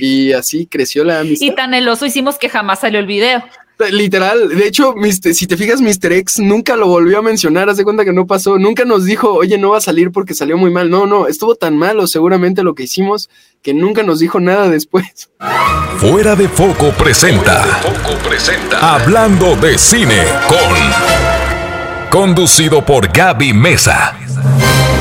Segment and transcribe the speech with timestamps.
[0.00, 1.46] y así creció la amistad.
[1.46, 3.42] Y tan eloso hicimos que jamás salió el video.
[3.90, 4.94] Literal, de hecho,
[5.32, 6.12] si te fijas, Mr.
[6.12, 9.32] X nunca lo volvió a mencionar, haz de cuenta que no pasó, nunca nos dijo,
[9.32, 10.90] oye, no va a salir porque salió muy mal.
[10.90, 13.30] No, no, estuvo tan malo seguramente lo que hicimos
[13.62, 15.30] que nunca nos dijo nada después.
[15.96, 17.62] Fuera de Foco presenta.
[17.62, 18.94] Foco presenta.
[18.94, 20.76] Hablando de cine con.
[22.10, 24.14] Conducido por Gaby Mesa.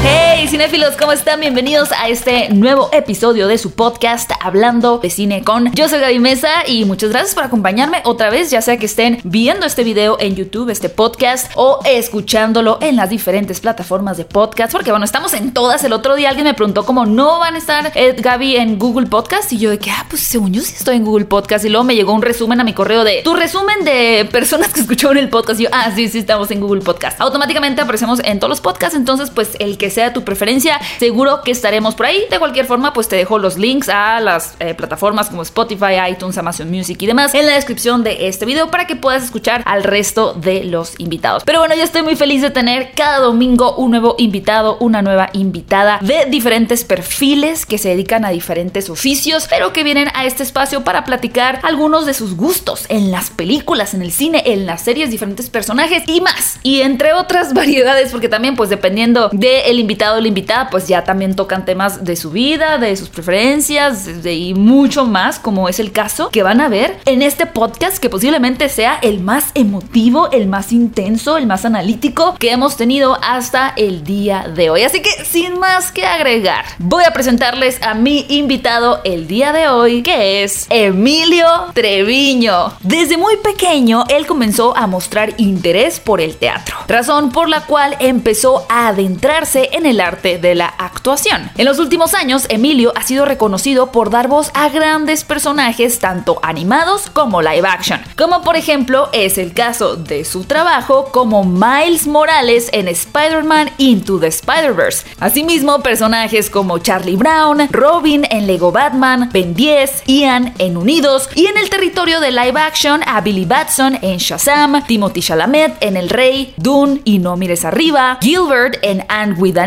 [0.03, 1.41] Hey cinéfilos, ¿cómo están?
[1.41, 6.19] Bienvenidos a este nuevo episodio de su podcast Hablando de Cine con Yo soy Gaby
[6.19, 10.17] Mesa y muchas gracias por acompañarme otra vez, ya sea que estén viendo este video
[10.19, 15.33] en YouTube, este podcast o escuchándolo en las diferentes plataformas de podcast, porque bueno, estamos
[15.33, 15.83] en todas.
[15.83, 19.07] El otro día alguien me preguntó cómo no van a estar eh, Gaby en Google
[19.07, 21.69] Podcast y yo de que, ah, pues según yo sí estoy en Google Podcast y
[21.69, 25.17] luego me llegó un resumen a mi correo de tu resumen de personas que escucharon
[25.17, 27.19] el podcast y yo, ah, sí, sí, estamos en Google Podcast.
[27.19, 31.49] Automáticamente aparecemos en todos los podcasts, entonces pues el que sea tu preferencia, seguro que
[31.49, 32.25] estaremos por ahí.
[32.29, 36.37] De cualquier forma, pues te dejo los links a las eh, plataformas como Spotify, iTunes,
[36.37, 39.83] Amazon Music y demás en la descripción de este video para que puedas escuchar al
[39.83, 41.43] resto de los invitados.
[41.45, 45.31] Pero bueno, yo estoy muy feliz de tener cada domingo un nuevo invitado, una nueva
[45.33, 50.43] invitada de diferentes perfiles que se dedican a diferentes oficios, pero que vienen a este
[50.43, 54.81] espacio para platicar algunos de sus gustos en las películas, en el cine, en las
[54.81, 56.59] series, diferentes personajes y más.
[56.61, 61.35] Y entre otras variedades, porque también pues dependiendo del invitado la invitada, pues ya también
[61.35, 66.29] tocan temas de su vida, de sus preferencias y mucho más, como es el caso
[66.29, 70.71] que van a ver en este podcast que posiblemente sea el más emotivo, el más
[70.71, 74.83] intenso, el más analítico que hemos tenido hasta el día de hoy.
[74.83, 79.67] Así que sin más que agregar, voy a presentarles a mi invitado el día de
[79.67, 82.73] hoy, que es Emilio Treviño.
[82.81, 87.95] Desde muy pequeño, él comenzó a mostrar interés por el teatro, razón por la cual
[87.99, 91.51] empezó a adentrarse en el arte de la actuación.
[91.57, 96.39] En los últimos años, Emilio ha sido reconocido por dar voz a grandes personajes tanto
[96.41, 102.07] animados como live action, como por ejemplo es el caso de su trabajo como Miles
[102.07, 105.05] Morales en Spider-Man Into the Spider-Verse.
[105.19, 111.45] Asimismo, personajes como Charlie Brown, Robin en Lego Batman, Ben 10, Ian en Unidos y
[111.45, 116.09] en el territorio de live action a Billy Batson en Shazam, Timothy Chalamet en El
[116.09, 119.57] Rey, Dune y No Mires Arriba, Gilbert en And with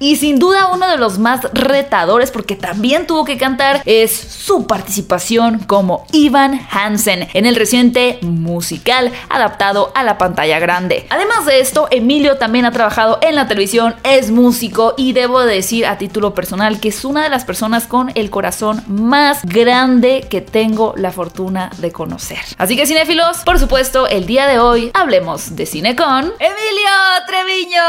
[0.00, 4.66] y sin duda uno de los más retadores porque también tuvo que cantar es su
[4.66, 11.06] participación como Ivan Hansen en el reciente musical adaptado a la pantalla grande.
[11.10, 15.86] Además de esto, Emilio también ha trabajado en la televisión, es músico y debo decir
[15.86, 20.40] a título personal que es una de las personas con el corazón más grande que
[20.40, 22.38] tengo la fortuna de conocer.
[22.58, 26.90] Así que cinéfilos, por supuesto, el día de hoy hablemos de cine con Emilio
[27.26, 27.82] Treviño.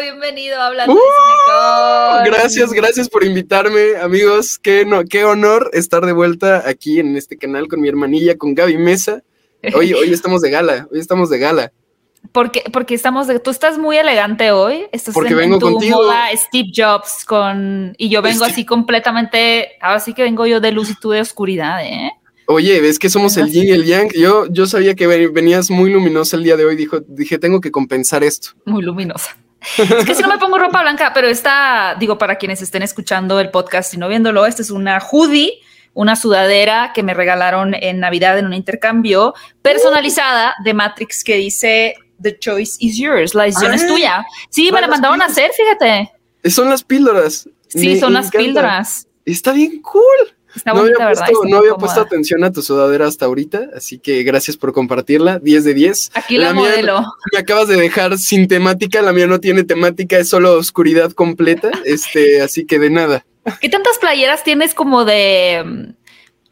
[0.00, 2.24] Bienvenido hablando ¡Uh!
[2.24, 4.58] Gracias, gracias por invitarme, amigos.
[4.58, 8.54] Qué, no, qué honor estar de vuelta aquí en este canal con mi hermanilla, con
[8.54, 9.22] Gaby Mesa.
[9.74, 11.72] Hoy, hoy estamos de gala, hoy estamos de gala.
[12.32, 14.86] Porque, porque estamos de, tú estás muy elegante hoy.
[14.92, 15.96] Estás porque en, vengo tu contigo.
[16.02, 20.72] moda Steve Jobs con y yo vengo así completamente, ahora sí que vengo yo de
[20.72, 22.10] luz y tú de oscuridad, ¿eh?
[22.46, 24.10] Oye, ves que somos el yin y el yang.
[24.12, 26.76] Yo, yo sabía que venías muy luminosa el día de hoy.
[26.76, 28.50] Dijo, dije, tengo que compensar esto.
[28.66, 29.36] Muy luminosa.
[29.78, 33.40] Es que si no me pongo ropa blanca, pero esta, digo, para quienes estén escuchando
[33.40, 35.60] el podcast y no viéndolo, esta es una hoodie,
[35.92, 41.94] una sudadera que me regalaron en Navidad en un intercambio personalizada de Matrix que dice
[42.20, 44.26] The choice is yours, la decisión es ah, tuya.
[44.50, 46.12] Sí, me la mandaron a hacer, fíjate.
[46.44, 47.48] Son las píldoras.
[47.68, 49.08] Sí, son las píldoras.
[49.24, 50.33] Está bien cool
[50.64, 50.80] no
[51.58, 55.38] había, puesto, atención a tu sudadera hasta ahorita, así que gracias por compartirla.
[55.38, 56.10] 10 de 10.
[56.14, 57.04] Aquí la, modelo.
[57.32, 61.70] me acabas de dejar sin temática, la mía no tiene temática, es solo oscuridad completa,
[61.84, 63.26] este, así que de nada.
[63.60, 65.94] ¿Qué tantas playeras tienes como de,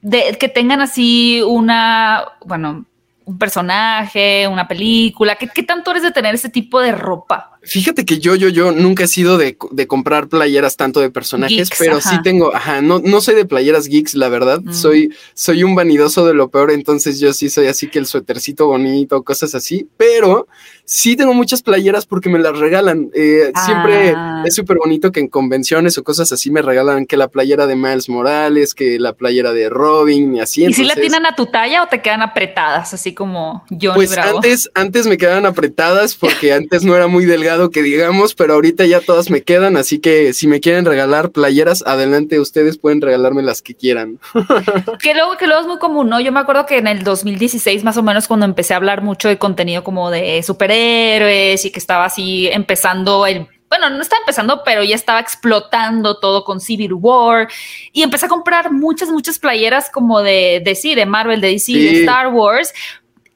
[0.02, 2.86] de que tengan así una, bueno,
[3.24, 5.36] un personaje, una película?
[5.36, 7.52] ¿Qué, ¿Qué tanto eres de tener ese tipo de ropa?
[7.64, 9.56] Fíjate que yo, yo, yo nunca he sido de,
[9.86, 14.14] comprar playeras tanto de personajes, pero sí tengo, ajá, no, no soy de playeras geeks,
[14.14, 14.60] la verdad.
[14.62, 14.72] Mm.
[14.72, 18.66] Soy, soy un vanidoso de lo peor, entonces yo sí soy así que el suétercito
[18.66, 20.48] bonito, cosas así, pero
[20.84, 23.10] sí tengo muchas playeras porque me las regalan.
[23.14, 24.42] Eh, siempre ah.
[24.44, 27.76] es súper bonito que en convenciones o cosas así me regalan que la playera de
[27.76, 30.64] Miles Morales, que la playera de Robin y así.
[30.64, 33.94] ¿Y si la tienen a tu talla o te quedan apretadas, así como yo?
[33.94, 38.54] Pues antes, antes me quedaban apretadas porque antes no era muy delgado que digamos, pero
[38.54, 43.00] ahorita ya todas me quedan, así que si me quieren regalar playeras, adelante, ustedes pueden
[43.00, 44.18] regalarme las que quieran.
[45.02, 46.20] que luego, que luego es muy común, ¿no?
[46.20, 49.28] Yo me acuerdo que en el 2016, más o menos, cuando empecé a hablar mucho
[49.28, 54.64] de contenido como de superhéroes y que estaba así empezando el bueno, no estaba empezando,
[54.66, 57.48] pero ya estaba explotando todo con Civil War
[57.90, 61.72] y empecé a comprar muchas, muchas playeras como de, de sí, de Marvel, de DC,
[61.72, 62.74] de Star Wars.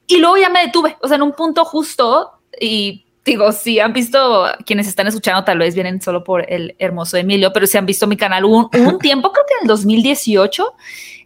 [0.07, 3.91] Y luego ya me detuve, o sea, en un punto justo y digo, si han
[3.91, 7.85] visto, quienes están escuchando tal vez vienen solo por el hermoso Emilio, pero si han
[7.85, 10.73] visto mi canal un, un tiempo, creo que en el 2018,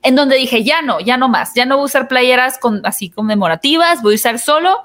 [0.01, 2.81] en donde dije, ya no, ya no más, ya no voy a usar playeras con,
[2.85, 4.75] así conmemorativas, voy a usar solo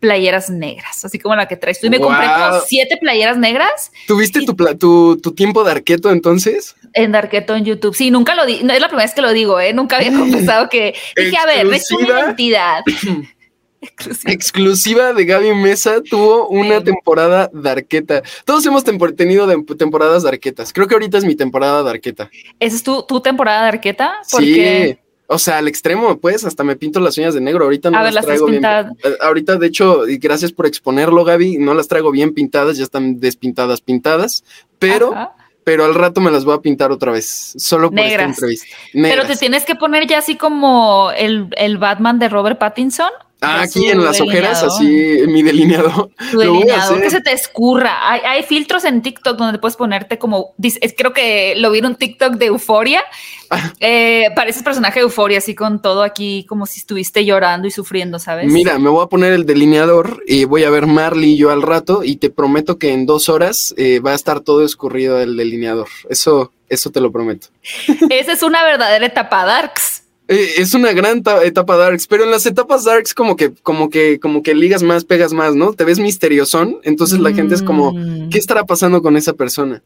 [0.00, 1.86] playeras negras, así como la que traes tú.
[1.86, 3.92] Y me compré como siete playeras negras.
[4.08, 6.74] ¿Tuviste tu, tu, tu, tiempo de arqueto entonces?
[6.94, 7.94] En Arqueto en YouTube.
[7.94, 8.54] Sí, nunca lo di.
[8.54, 9.72] es la primera vez que lo digo, ¿eh?
[9.72, 12.82] Nunca había confesado que dije, a ver, es tu identidad.
[14.26, 15.14] Exclusiva.
[15.14, 18.22] de Gaby Mesa tuvo una temporada de arqueta.
[18.44, 19.48] Todos hemos tenido
[19.78, 20.72] temporadas de arquetas.
[20.72, 22.30] Creo que ahorita es mi temporada de arqueta.
[22.58, 24.18] ¿Esa es tu, tu temporada de arqueta?
[24.22, 24.98] Sí.
[25.32, 27.62] O sea, al extremo, pues, hasta me pinto las uñas de negro.
[27.62, 28.64] Ahorita no las, traigo bien.
[28.64, 32.82] Eh, ahorita, de hecho, y gracias por exponerlo, Gaby, no las traigo bien pintadas, ya
[32.82, 34.42] están despintadas, pintadas,
[34.80, 35.14] pero,
[35.62, 38.66] pero al rato me las voy a pintar otra vez, solo por esta entrevista.
[38.92, 43.10] Pero te tienes que poner ya así como el, el Batman de Robert Pattinson.
[43.42, 44.84] Ah, aquí en las ojeras, así
[45.26, 46.10] mi delineado.
[46.30, 48.10] Tu delineado, que se te escurra.
[48.10, 50.54] Hay, filtros en TikTok donde puedes ponerte como,
[50.96, 53.02] creo que lo vi en un TikTok de euforia.
[53.48, 53.72] Ah.
[53.80, 58.18] Eh, pareces personaje de euforia, así con todo aquí, como si estuviste llorando y sufriendo,
[58.18, 58.46] ¿sabes?
[58.46, 61.62] Mira, me voy a poner el delineador y voy a ver Marley y yo al
[61.62, 65.36] rato y te prometo que en dos horas eh, va a estar todo escurrido el
[65.36, 65.88] delineador.
[66.08, 67.48] Eso, eso te lo prometo.
[68.10, 70.04] Esa es una verdadera etapa darks.
[70.32, 74.20] Eh, es una gran etapa Darks, pero en las etapas Darks como que, como que,
[74.20, 75.72] como que ligas más, pegas más, ¿no?
[75.72, 78.30] Te ves misteriosón, entonces la gente es como, mm.
[78.30, 79.82] ¿qué estará pasando con esa persona?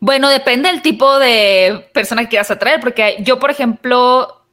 [0.00, 4.46] Bueno, depende del tipo de persona que quieras atraer, porque yo, por ejemplo,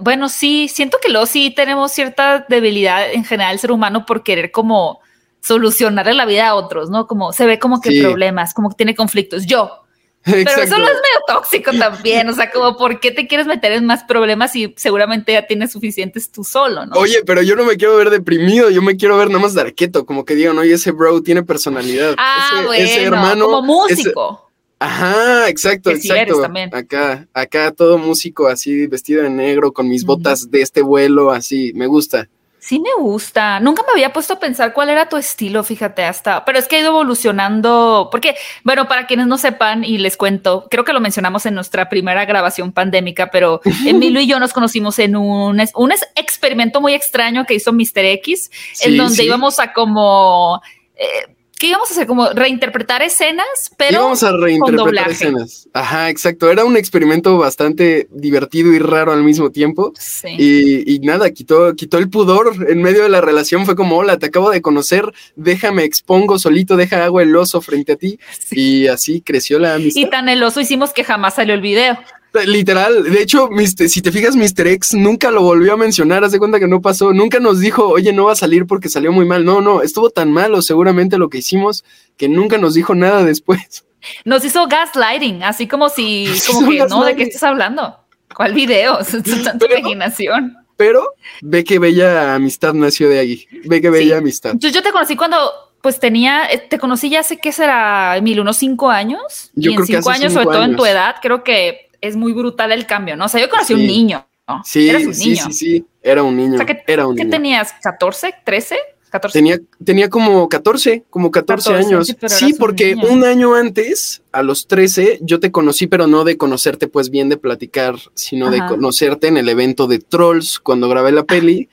[0.00, 4.22] bueno, sí, siento que luego sí tenemos cierta debilidad en general el ser humano por
[4.22, 5.00] querer como
[5.42, 7.06] solucionarle la vida a otros, ¿no?
[7.06, 9.44] Como se ve como que problemas, como que tiene conflictos.
[9.44, 9.83] Yo,
[10.44, 13.72] pero eso no es medio tóxico también, o sea, como por qué te quieres meter
[13.72, 16.96] en más problemas y seguramente ya tienes suficientes tú solo, ¿no?
[16.96, 19.60] Oye, pero yo no me quiero ver deprimido, yo me quiero ver nada más de
[19.60, 22.14] arqueto, como que digan, oye, ese bro tiene personalidad.
[22.16, 23.46] Ah, bueno, hermano.
[23.46, 24.50] Como músico.
[24.78, 26.42] Ajá, exacto, exacto.
[26.72, 31.72] Acá, acá todo músico así vestido de negro con mis botas de este vuelo, así,
[31.74, 32.28] me gusta.
[32.66, 33.60] Sí me gusta.
[33.60, 36.76] Nunca me había puesto a pensar cuál era tu estilo, fíjate, hasta, pero es que
[36.76, 41.00] ha ido evolucionando, porque, bueno, para quienes no sepan y les cuento, creo que lo
[41.00, 45.92] mencionamos en nuestra primera grabación pandémica, pero Emilio y yo nos conocimos en un, un
[46.14, 47.98] experimento muy extraño que hizo Mr.
[47.98, 48.50] X,
[48.80, 50.62] en donde íbamos a como...
[50.96, 51.33] Eh,
[51.64, 52.06] ¿Qué íbamos a hacer?
[52.06, 54.00] Como reinterpretar escenas, pero.
[54.00, 55.66] Íbamos a reinterpretar escenas.
[55.72, 56.50] Ajá, exacto.
[56.50, 59.94] Era un experimento bastante divertido y raro al mismo tiempo.
[59.98, 60.84] Sí.
[60.86, 63.64] Y, nada, quitó, quitó el pudor en medio de la relación.
[63.64, 67.92] Fue como: Hola, te acabo de conocer, déjame expongo solito, deja agua el oso frente
[67.92, 68.18] a ti.
[68.50, 70.02] Y así creció la amistad.
[70.02, 71.98] Y tan el oso hicimos que jamás salió el video.
[72.46, 73.48] Literal, de hecho,
[73.88, 74.66] si te fijas, Mr.
[74.66, 77.86] X nunca lo volvió a mencionar, haz de cuenta que no pasó, nunca nos dijo,
[77.86, 79.44] oye, no va a salir porque salió muy mal.
[79.44, 81.84] No, no, estuvo tan malo seguramente lo que hicimos
[82.16, 83.84] que nunca nos dijo nada después.
[84.26, 87.96] Nos hizo gaslighting, así como si, como que, no, ¿de qué estás hablando?
[88.34, 88.98] ¿Cuál video?
[89.44, 90.58] Tanta imaginación.
[90.76, 94.56] Pero ve que bella amistad nació de ahí, ve que bella amistad.
[94.58, 95.38] Yo, yo te conocí cuando
[95.80, 99.52] pues tenía, eh, te conocí ya sé que será, Emilio, unos cinco años.
[99.54, 102.70] Yo y en cinco años, sobre todo en tu edad, creo que es muy brutal
[102.70, 103.24] el cambio, ¿no?
[103.24, 104.26] O sea, yo conocí a un niño.
[104.46, 104.62] ¿no?
[104.64, 105.44] Sí, Eras un sí, niño.
[105.46, 106.54] sí, sí, era un niño.
[106.54, 107.74] O sea, ¿qué, era un ¿qué tenías?
[107.82, 108.34] ¿14?
[108.44, 108.76] ¿13?
[109.10, 109.38] 14.
[109.38, 112.14] Tenía, tenía como 14, como 14, años.
[112.26, 116.88] Sí, porque un, año antes, a los 13, yo te conocí, pero no de conocerte
[116.88, 121.22] pues bien, de platicar, sino de conocerte en el evento de Trolls, cuando grabé la
[121.22, 121.68] peli.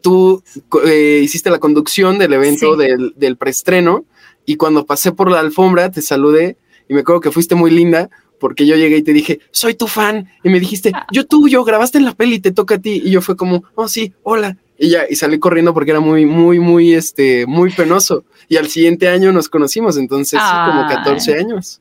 [0.00, 0.42] Tú
[0.86, 4.06] eh, hiciste la conducción del evento del, del preestreno
[4.46, 6.56] y cuando pasé por la alfombra te saludé
[6.88, 9.86] y me acuerdo que fuiste muy linda porque yo llegué y te dije, soy tu
[9.86, 11.06] fan, y me dijiste, ah.
[11.12, 13.88] yo tuyo, grabaste en la peli, te toca a ti, y yo fue como, oh
[13.88, 18.24] sí, hola, y ya, y salí corriendo porque era muy, muy, muy, este, muy penoso,
[18.48, 21.80] y al siguiente año nos conocimos, entonces, como 14 años.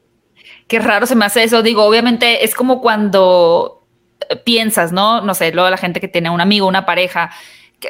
[0.67, 3.85] Qué raro se me hace eso, digo, obviamente es como cuando
[4.43, 5.21] piensas, ¿no?
[5.21, 7.31] No sé, luego la gente que tiene un amigo, una pareja,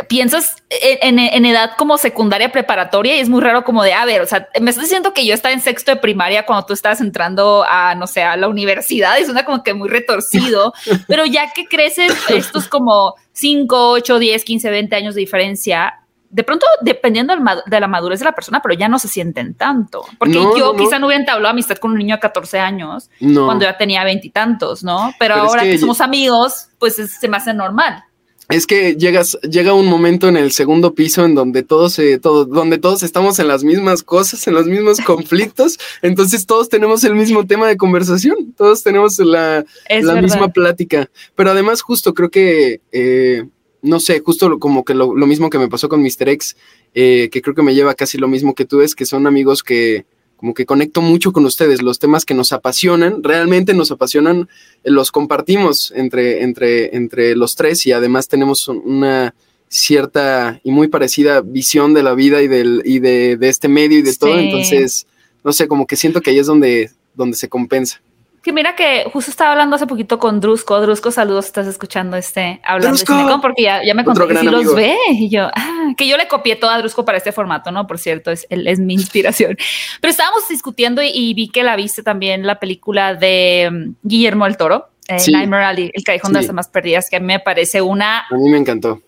[0.08, 4.26] piensas en, edad como secundaria preparatoria y es muy raro como de, a ver, o
[4.26, 7.66] sea, me estás diciendo que yo estaba en sexto de primaria cuando tú estabas entrando
[7.68, 10.74] a, no sé, a la universidad, es una como que muy retorcido,
[11.08, 16.44] pero ya que creces estos como 5, 8, 10, 15, 20 años de diferencia, de
[16.44, 17.34] pronto, dependiendo
[17.66, 20.04] de la madurez de la persona, pero ya no se sienten tanto.
[20.18, 23.78] Porque yo quizá no hubiera entablado amistad con un niño de 14 años cuando ya
[23.78, 25.14] tenía veintitantos, ¿no?
[25.18, 28.04] Pero, ahora que, somos amigos, pues se me hace normal.
[28.50, 32.46] Es que llegas, llega un momento en el segundo piso en donde todos, se, todo,
[32.46, 37.16] donde todos estamos en las mismas cosas, en los mismos conflictos, entonces todos tenemos el
[37.16, 42.82] mismo tema de conversación, todos tenemos la, la misma plática, pero además justo creo que,
[42.92, 43.46] eh,
[43.82, 46.30] no sé, justo como que lo, mismo que me pasó con Mr.
[46.30, 46.56] X,
[46.94, 49.64] eh, que creo que me lleva casi lo mismo que tú, es que son amigos
[49.64, 50.06] que,
[50.38, 54.50] como que conecto mucho con ustedes, los temas que nos apasionan, realmente nos apasionan,
[54.84, 59.34] eh, los compartimos entre, entre, entre los tres y además tenemos una
[59.68, 64.02] cierta y muy parecida visión de la vida y, del, y de, este medio y
[64.02, 65.08] de todo, entonces,
[65.44, 68.02] no sé, como que siento que ahí es donde, donde se compensa.
[68.46, 70.80] Que mira que justo estaba hablando hace poquito con Drusco.
[70.80, 74.46] Drusco, saludos, estás escuchando este hablando de Cinecom porque ya, ya me contó que sí
[74.46, 74.96] los ve.
[75.10, 77.88] Y yo, ah, que yo le copié todo a Drusco para este formato, ¿no?
[77.88, 79.58] Por cierto, es, él es mi inspiración.
[80.00, 84.58] Pero estábamos discutiendo y, vi que la viste también la película de mm, Guillermo el
[84.58, 88.28] Toro, eh, Nightmare El Callejón de las Más Perdidas, que a mí me parece una.
[88.30, 89.02] A mí me encantó.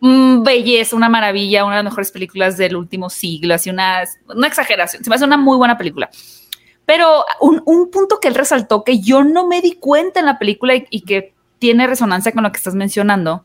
[0.00, 5.02] belleza, una maravilla, una de las mejores películas del último siglo, así una, una exageración.
[5.02, 6.10] Se me hace una muy buena película.
[6.86, 10.38] Pero un, un, punto que él resaltó que yo no me di cuenta en la
[10.38, 13.44] película y, que tiene resonancia con lo que estás mencionando,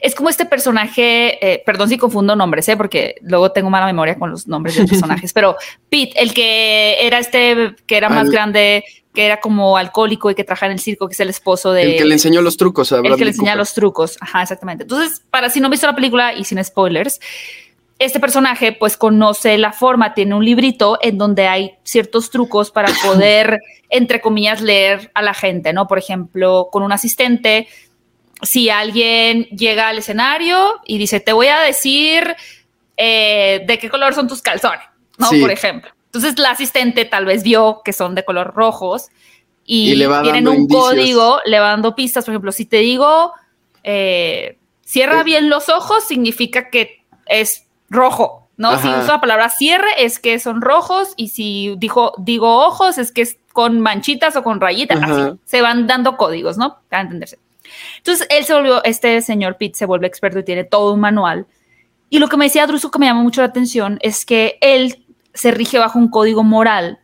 [0.00, 2.76] es como este personaje, eh, perdón si confundo nombres, ¿eh?
[2.76, 5.56] porque luego tengo mala memoria con los nombres de personajes, pero
[5.88, 8.84] Pete, el que era este, que era más grande,
[9.14, 11.82] que era como alcohólico y que trabajaba en el circo, que es el esposo de...
[11.82, 14.82] El que le enseñó los trucos a El que le enseñó los trucos, ajá, exactamente.
[14.84, 17.20] Entonces, para si no han visto la película y sin spoilers,
[18.04, 22.88] este personaje pues conoce la forma, tiene un librito en donde hay ciertos trucos para
[23.04, 25.86] poder, entre comillas, leer a la gente, ¿no?
[25.86, 27.68] Por ejemplo, con un asistente,
[28.42, 32.34] si alguien llega al escenario y dice, te voy a decir
[32.96, 34.84] eh, de qué color son tus calzones,
[35.18, 35.28] ¿no?
[35.40, 35.90] Por ejemplo.
[36.06, 39.08] Entonces la asistente tal vez vio que son de color rojos
[39.64, 42.24] y, tienen un código, le va dando pistas.
[42.24, 43.32] Por ejemplo, si te digo,
[43.84, 45.24] eh, cierra eh.
[45.24, 48.78] bien los ojos, significa que es rojo, ¿no?
[48.78, 53.12] Si uso la palabra cierre es que son rojos y si dijo, digo ojos es
[53.12, 56.78] que es con manchitas o con rayitas, así se van dando códigos, ¿no?
[56.88, 57.38] Para entenderse.
[57.98, 61.46] Entonces él se volvió, este señor Pitt se vuelve experto y tiene todo un manual.
[62.08, 65.04] Y lo que me decía Druso que me llamó mucho la atención es que él
[65.34, 66.98] se rige bajo un código moral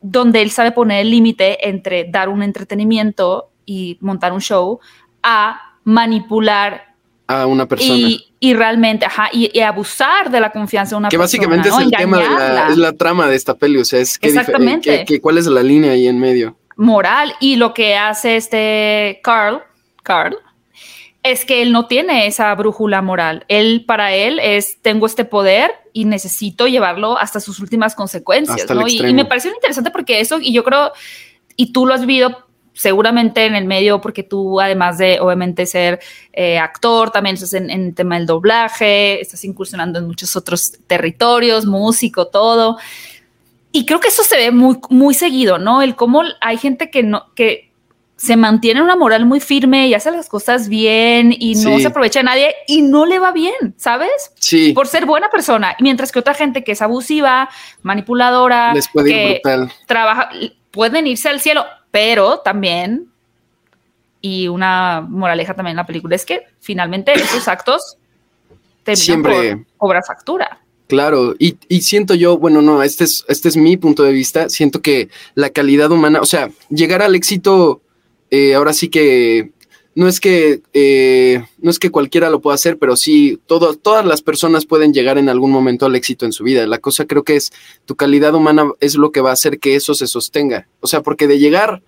[0.00, 4.80] donde él sabe poner el límite entre dar un entretenimiento y montar un show
[5.22, 6.91] a manipular
[7.40, 8.08] a una persona.
[8.40, 11.10] Y, realmente, ajá, y, abusar de la confianza de una persona.
[11.10, 14.00] Que básicamente es el tema, de la, es la trama de esta peli, o sea,
[14.00, 15.04] es que, Exactamente.
[15.04, 16.56] Que, cuál es la línea ahí en medio.
[16.76, 19.62] Moral, y lo que hace este Carl,
[20.02, 20.36] Carl,
[21.22, 23.44] es que él no tiene esa brújula moral.
[23.48, 28.88] Él, para él, es tengo este poder y necesito llevarlo hasta sus últimas consecuencias, ¿no?
[28.88, 30.92] Y, y, me pareció interesante porque eso, y yo creo,
[31.56, 36.00] y tú lo has vivido seguramente en el medio, porque tú, además de obviamente ser
[36.32, 41.66] eh, actor, también estás en, el tema del doblaje, estás incursionando en muchos otros territorios,
[41.66, 42.78] músico, todo.
[43.72, 45.82] Y creo que eso se ve muy, muy seguido, ¿no?
[45.82, 47.72] El cómo hay gente que no, que
[48.16, 52.20] se mantiene una moral muy firme y hace las cosas bien y no se aprovecha
[52.20, 54.12] de nadie y no le va bien, ¿sabes?
[54.36, 54.72] Sí.
[54.74, 55.74] Por ser buena persona.
[55.80, 57.48] Mientras que otra gente que es abusiva,
[57.82, 59.42] manipuladora, Les puede que
[59.86, 60.30] trabaja,
[60.70, 63.06] pueden irse al cielo pero también,
[64.20, 67.96] y una moraleja también en la película, es que finalmente esos actos
[68.82, 70.58] te Siempre cobrar factura.
[70.88, 74.82] Claro, y, siento yo, bueno, no, este es, este es mi punto de vista, siento
[74.82, 77.80] que la calidad humana, o sea, llegar al éxito,
[78.30, 79.52] eh, ahora sí que
[79.94, 84.22] no es que eh, no es que cualquiera lo pueda hacer, pero sí todas las
[84.22, 86.66] personas pueden llegar en algún momento al éxito en su vida.
[86.66, 87.52] La cosa creo que es
[87.84, 90.66] tu calidad humana es lo que va a hacer que eso se sostenga.
[90.80, 91.82] O sea, porque de llegar,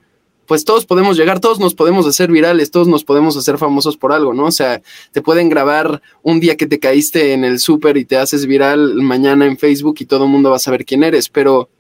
[0.47, 4.13] pues todos podemos llegar, todos nos podemos hacer virales, todos nos podemos hacer famosos por
[4.13, 4.45] algo, ¿no?
[4.45, 4.83] O sea,
[5.13, 8.95] te pueden grabar un día que te caíste en el súper y te haces viral
[8.97, 11.71] mañana en Facebook y todo el mundo va a saber quién eres, pero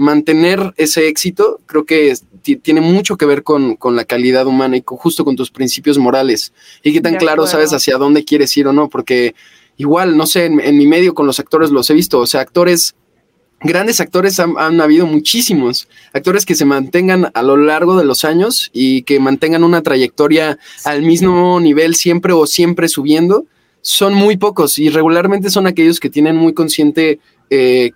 [0.00, 2.14] mantener ese éxito creo que
[2.62, 6.54] tiene mucho que ver con, la calidad humana y justo con tus principios morales.
[6.82, 9.34] Y qué tan claro sabes hacia dónde quieres ir o no, porque
[9.76, 12.94] igual, no sé, en, mi medio con los actores los he visto, o sea, actores,
[13.60, 18.24] grandes actores han, han, habido muchísimos, actores que se mantengan a lo largo de los
[18.24, 23.44] años y que mantengan una trayectoria al mismo nivel siempre o siempre subiendo.
[23.82, 24.78] Son muy pocos.
[24.78, 27.18] Y regularmente son aquellos que tienen muy consciente
[27.50, 27.92] eh,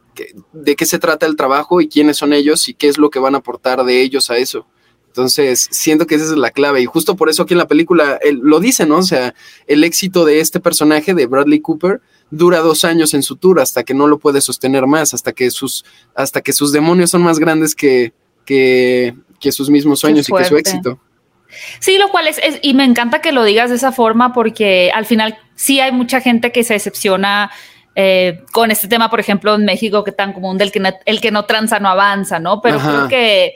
[0.53, 3.19] de qué se trata el trabajo y quiénes son ellos y qué es lo que
[3.19, 4.67] van a aportar de ellos a eso.
[5.07, 8.19] Entonces, siento que esa es la clave y justo por eso aquí en la película
[8.33, 8.97] lo dice, ¿no?
[8.97, 9.33] O sea,
[9.69, 13.85] el éxito de este personaje, de Bradley Cooper, dura dos años en su tour hasta
[13.85, 15.85] que no lo puede sostener más, hasta que sus,
[16.17, 18.13] hasta que sus demonios son más grandes que,
[18.45, 19.15] que,
[19.53, 20.99] sus mismos sueños y que su éxito.
[21.79, 25.07] Sí, lo cual es, y me encanta que lo digas de esa forma porque al
[25.07, 27.53] final sí hay mucha gente que se decepciona
[27.95, 31.31] eh, con este tema, por ejemplo, en México, que tan común del que el que
[31.31, 32.61] no tranza no avanza, ¿no?
[32.61, 33.55] Pero creo que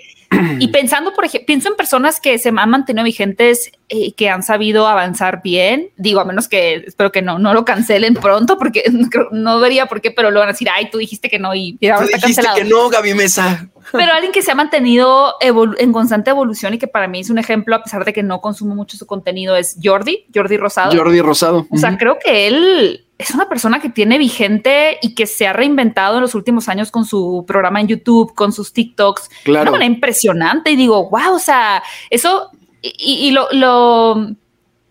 [0.59, 4.43] y pensando, por ejemplo, pienso en personas que se han mantenido vigentes y que han
[4.43, 5.91] sabido avanzar bien.
[5.97, 8.85] Digo, a menos que espero que no, no lo cancelen pronto, porque
[9.33, 11.79] no, vería por qué, pero lo van a decir, ay, tú dijiste que no y,
[11.91, 12.57] ahora está cancelado.
[12.57, 13.69] que no, Gaby Mesa.
[13.93, 17.39] Pero alguien que se ha mantenido en constante evolución y que para mí es un
[17.39, 20.97] ejemplo, a pesar de que no consumo mucho su contenido, es Jordi, Jordi Rosado.
[20.97, 21.67] Jordi Rosado.
[21.71, 25.53] O sea, creo que él es una persona que tiene vigente y que se ha
[25.53, 29.31] reinventado en los últimos años con su programa en YouTube, con sus TikToks.
[29.45, 29.65] Claro.
[29.65, 30.71] De una manera impresionante.
[30.71, 34.35] Y digo, wow, o sea, eso y, lo, lo,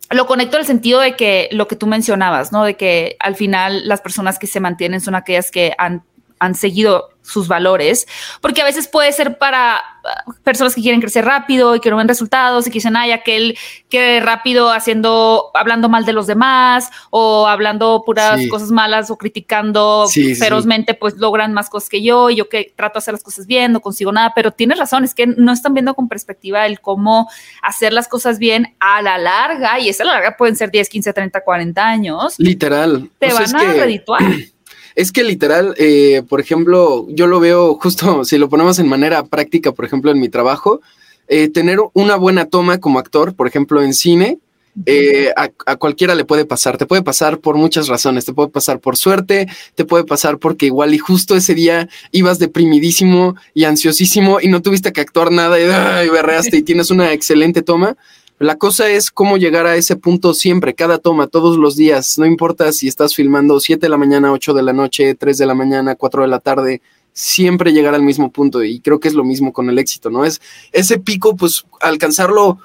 [0.10, 2.64] lo conecto en el sentido de que lo que tú mencionabas, ¿no?
[2.64, 6.04] De que al final las personas que se mantienen son aquellas que han,
[6.40, 8.08] han seguido sus valores,
[8.42, 9.82] porque a veces puede ser para
[10.28, 13.12] uh, personas que quieren crecer rápido y que no ven resultados y que dicen, ay,
[13.12, 13.58] aquel
[13.90, 20.08] que rápido haciendo, hablando mal de los demás o hablando puras cosas malas o criticando
[20.40, 23.46] ferozmente, pues logran más cosas que yo y yo que trato de hacer las cosas
[23.46, 26.80] bien, no consigo nada, pero tienes razón, es que no están viendo con perspectiva el
[26.80, 27.30] cómo
[27.62, 31.12] hacer las cosas bien a la larga y esa la larga pueden ser 10, 15,
[31.12, 32.36] 30, 40 años.
[32.38, 33.10] Literal.
[33.20, 34.22] Te van a redituar.
[34.98, 39.24] Es que literal, eh, por ejemplo, yo lo veo justo, si lo ponemos en manera
[39.24, 40.82] práctica, por ejemplo, en mi trabajo,
[41.28, 44.40] eh, tener una buena toma como actor, por ejemplo, en cine,
[44.88, 46.78] eh, a, cualquiera le puede pasar.
[46.78, 48.26] Te puede pasar por muchas razones.
[48.26, 52.40] Te puede pasar por suerte, te puede pasar porque igual y justo ese día ibas
[52.40, 55.64] deprimidísimo y ansiosísimo y no tuviste que actuar nada y,
[56.08, 57.98] y berreaste y tienes una excelente toma.
[58.40, 62.20] La cosa es cómo llegar a ese punto siempre, cada toma, todos los días.
[62.20, 65.46] No importa si estás filmando 7 de la mañana, 8 de la noche, 3 de
[65.48, 66.82] la mañana, 4 de la tarde,
[67.14, 68.64] siempre llegar al mismo punto.
[68.64, 70.24] Y creo que es lo mismo con el éxito, ¿no?
[70.24, 70.40] Es
[70.72, 72.60] ese pico, pues alcanzarlo,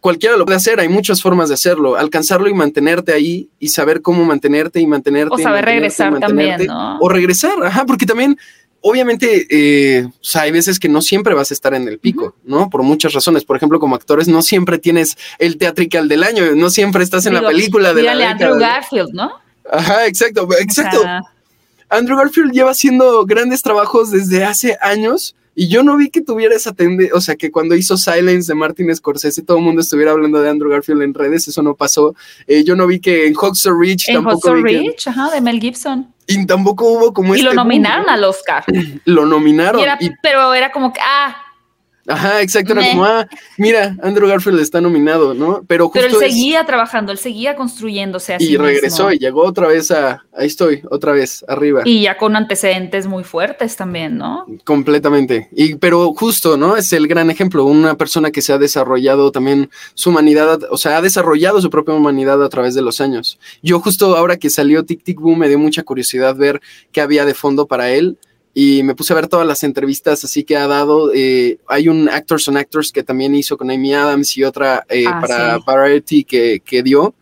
[0.00, 1.96] cualquiera lo puede hacer, hay muchas formas de hacerlo.
[1.96, 5.34] Alcanzarlo y mantenerte ahí y saber cómo mantenerte y mantenerte.
[5.34, 6.98] O saber regresar también, ¿no?
[6.98, 8.36] O regresar, ajá, porque también
[8.88, 12.70] obviamente, eh, hay veces que no siempre vas a estar en el pico, ¿no?
[12.70, 13.44] Por muchas razones.
[13.44, 17.34] Por ejemplo, como actores, no siempre tienes el teatrical del año, no siempre estás en
[17.34, 19.32] la película de la Andrew Garfield, ¿no?
[19.68, 21.02] Ajá, exacto, exacto.
[21.88, 26.54] Andrew Garfield lleva haciendo grandes trabajos desde hace años y yo no vi que tuviera
[26.54, 30.12] esa tendencia, o sea, que cuando hizo Silence de Martin Scorsese todo el mundo estuviera
[30.12, 32.14] hablando de Andrew Garfield en redes, eso no pasó.
[32.46, 36.12] Eh, yo no vi que en Hawks Ridge en tampoco Ridge, ajá, de Mel Gibson.
[36.26, 38.64] Y tampoco hubo como y lo este nominaron al Oscar.
[39.04, 39.80] lo nominaron.
[40.22, 41.36] pero era como que, ah,
[42.06, 43.26] Ajá, exacto, era como, ah,
[43.58, 45.64] mira, Andrew Garfield está nominado, ¿no?
[45.66, 48.52] Pero Pero él seguía trabajando, él seguía construyéndose así.
[48.52, 51.82] Y regresó y llegó otra vez a, ahí estoy, otra vez, arriba.
[51.84, 54.46] Y ya con antecedentes muy fuertes también, ¿no?
[54.64, 55.48] Completamente.
[55.52, 56.76] Y, pero justo, ¿no?
[56.76, 60.98] Es el gran ejemplo, una persona que se ha desarrollado también su humanidad, o sea,
[60.98, 63.38] ha desarrollado su propia humanidad a través de los años.
[63.62, 66.60] Yo justo ahora que salió Tic Tic Boom me dio mucha curiosidad ver
[66.92, 68.16] qué había de fondo para él
[68.58, 71.12] y me puse a ver todas las entrevistas así que ha dado.
[71.12, 75.04] Eh, hay un Actors on Actors que también hizo con Amy Adams y otra eh,
[75.06, 77.14] ah, para Variety que, que, dio.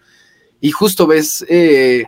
[0.61, 2.05] Y justo ves eh,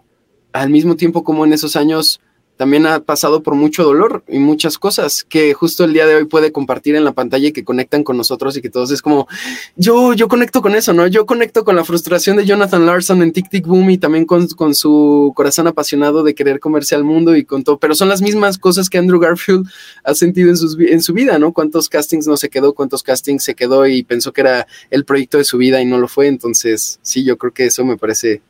[0.52, 2.20] al mismo tiempo como en esos años
[2.56, 6.24] también ha pasado por mucho dolor y muchas cosas que justo el día de hoy
[6.24, 9.28] puede compartir en la pantalla y que conectan con nosotros y que todos es como,
[9.76, 11.06] yo, yo conecto con eso, ¿no?
[11.06, 14.46] Yo conecto con la frustración de Jonathan Larson en Tic Tic Boom y también con,
[14.48, 18.22] con su corazón apasionado de querer comerse al mundo y con todo, pero son las
[18.22, 19.66] mismas cosas que Andrew Garfield
[20.04, 21.52] ha sentido en, sus, en su vida, ¿no?
[21.52, 25.38] Cuántos castings no se quedó, cuántos castings se quedó y pensó que era el proyecto
[25.38, 28.40] de su vida y no lo fue, entonces sí, yo creo que eso me parece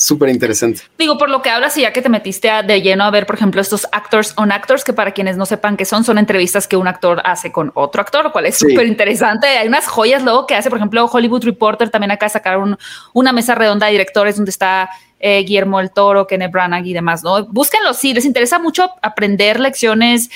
[0.00, 0.82] súper interesante.
[0.98, 3.36] Digo, por lo que hablas y ya que te metiste de lleno a ver, por
[3.36, 6.76] ejemplo, estos actors on actors, que para quienes no sepan qué son, son entrevistas que
[6.76, 9.46] un actor hace con otro actor, lo cual es súper interesante.
[9.46, 12.78] Hay unas joyas luego que hace, por ejemplo, Hollywood Reporter también acá sacaron
[13.12, 17.22] una mesa redonda de directores donde está eh, Guillermo el Toro, Kenneth Branagh y demás,
[17.22, 17.44] ¿no?
[17.46, 20.30] Búsquenlo, si les interesa mucho aprender lecciones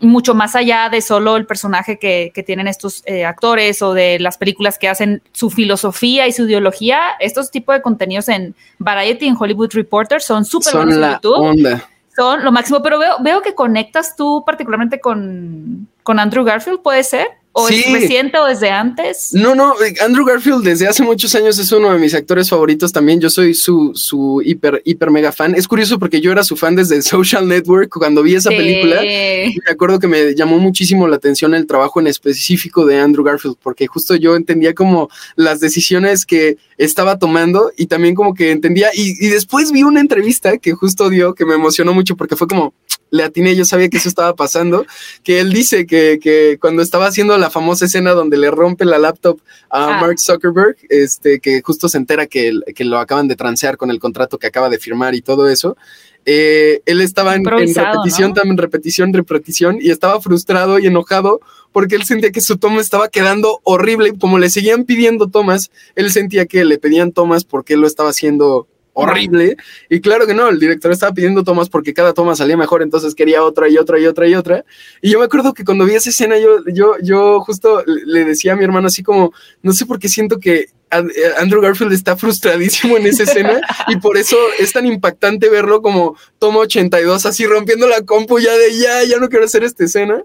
[0.00, 4.38] mucho más allá de solo el personaje que, tienen estos eh, actores o de las
[4.38, 9.28] películas que hacen su filosofía y su ideología, estos tipos de contenidos en Variety y
[9.28, 11.82] en Hollywood Reporter son súper buenos en YouTube.
[12.16, 17.04] Son lo máximo, pero veo, veo que conectas tú particularmente con, con Andrew Garfield, ¿puede
[17.04, 17.28] ser?
[17.52, 19.30] ¿O es reciente o desde antes?
[19.32, 23.20] No, no, Andrew Garfield desde hace muchos años es uno de mis actores favoritos también.
[23.20, 25.54] Yo soy su, su hiper, hiper mega fan.
[25.54, 29.00] Es curioso porque yo era su fan desde Social Network cuando vi esa película.
[29.02, 33.56] me acuerdo que me llamó muchísimo la atención el trabajo en específico de Andrew Garfield,
[33.62, 38.90] porque justo yo entendía como las decisiones que estaba tomando y también como que entendía.
[38.94, 42.46] Y, y después vi una entrevista que justo dio que me emocionó mucho porque fue
[42.46, 42.74] como
[43.10, 44.86] le atiné, yo sabía que eso estaba pasando,
[45.22, 48.84] que él dice que, que cuando estaba haciendo recuerdo la famosa escena donde le rompe
[48.84, 50.00] la laptop a ah.
[50.00, 53.98] Mark Zuckerberg, este, que justo se entera que, que lo acaban de transear con el
[53.98, 55.76] contrato que acaba de firmar y todo eso.
[56.24, 61.40] Eh, él estaba en, repetición, también repetición, repetición, y estaba frustrado y enojado
[61.72, 64.12] porque él sentía que su toma estaba quedando horrible.
[64.18, 68.10] Como le seguían pidiendo tomas, él sentía que le pedían tomas porque él lo estaba
[68.10, 68.66] haciendo
[68.98, 69.56] horrible.
[69.88, 73.14] Y claro que no, el director estaba pidiendo tomas porque cada toma salía mejor, entonces
[73.14, 74.64] quería otra y otra y otra y otra.
[75.00, 78.54] Y yo me acuerdo que cuando vi esa escena, yo, yo, yo justo le decía
[78.54, 79.32] a mi hermano así como,
[79.62, 84.16] no sé por qué siento que Andrew Garfield está frustradísimo en esa escena y por
[84.16, 89.04] eso es tan impactante verlo como toma 82 así rompiendo la compu ya de ya,
[89.04, 90.24] ya no quiero hacer esta escena.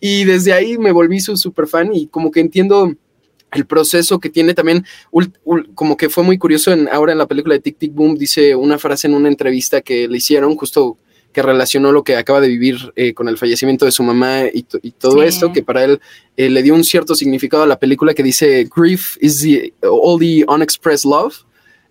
[0.00, 2.94] Y desde ahí me volví su super fan y como que entiendo
[3.54, 4.84] el proceso que tiene también,
[5.74, 8.54] como que fue muy curioso en, ahora en la película de Tic Tic Boom, dice
[8.54, 10.98] una frase en una entrevista que le hicieron, justo
[11.34, 14.62] que relacionó lo que acaba de vivir eh, con el fallecimiento de su mamá y,
[14.92, 16.00] todo esto, que para él
[16.36, 20.18] eh, le dio un cierto significado a la película que dice, grief is the, all
[20.18, 21.34] the unexpressed love.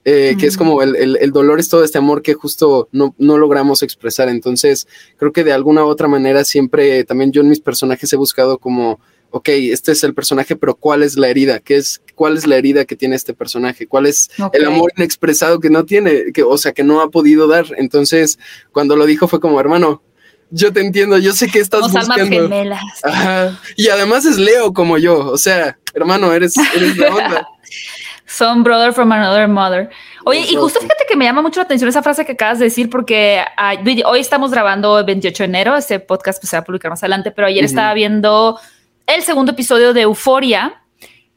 [0.05, 3.37] Eh, que es como el, el, dolor es todo este amor que justo no, no,
[3.37, 4.27] logramos expresar.
[4.27, 8.17] Entonces, creo que de alguna u otra manera siempre también yo en mis personajes he
[8.17, 8.99] buscado como
[9.33, 11.59] ok, este es el personaje, pero ¿cuál es la herida?
[11.59, 13.87] ¿Qué es, ¿Cuál es la herida que tiene este personaje?
[13.87, 16.31] ¿Cuál es el amor inexpresado que no tiene?
[16.31, 17.65] Que, o sea, que no ha podido dar.
[17.77, 18.37] Entonces,
[18.71, 20.03] cuando lo dijo fue como, hermano,
[20.51, 22.27] yo te entiendo, yo sé que estás buscando.
[22.27, 22.83] Gemelas.
[23.01, 23.59] Ajá.
[23.75, 27.47] Y además es Leo como yo, o sea, hermano, eres, eres la onda.
[28.27, 29.89] Son brother from another mother.
[30.25, 32.65] Oye, y justo fíjate que me llama mucho la atención esa frase que acabas de
[32.65, 33.43] decir, porque
[34.05, 37.03] hoy estamos grabando el 28 de enero, este podcast pues, se va a publicar más
[37.03, 38.59] adelante, pero ayer estaba viendo
[39.07, 40.83] el segundo episodio de Euforia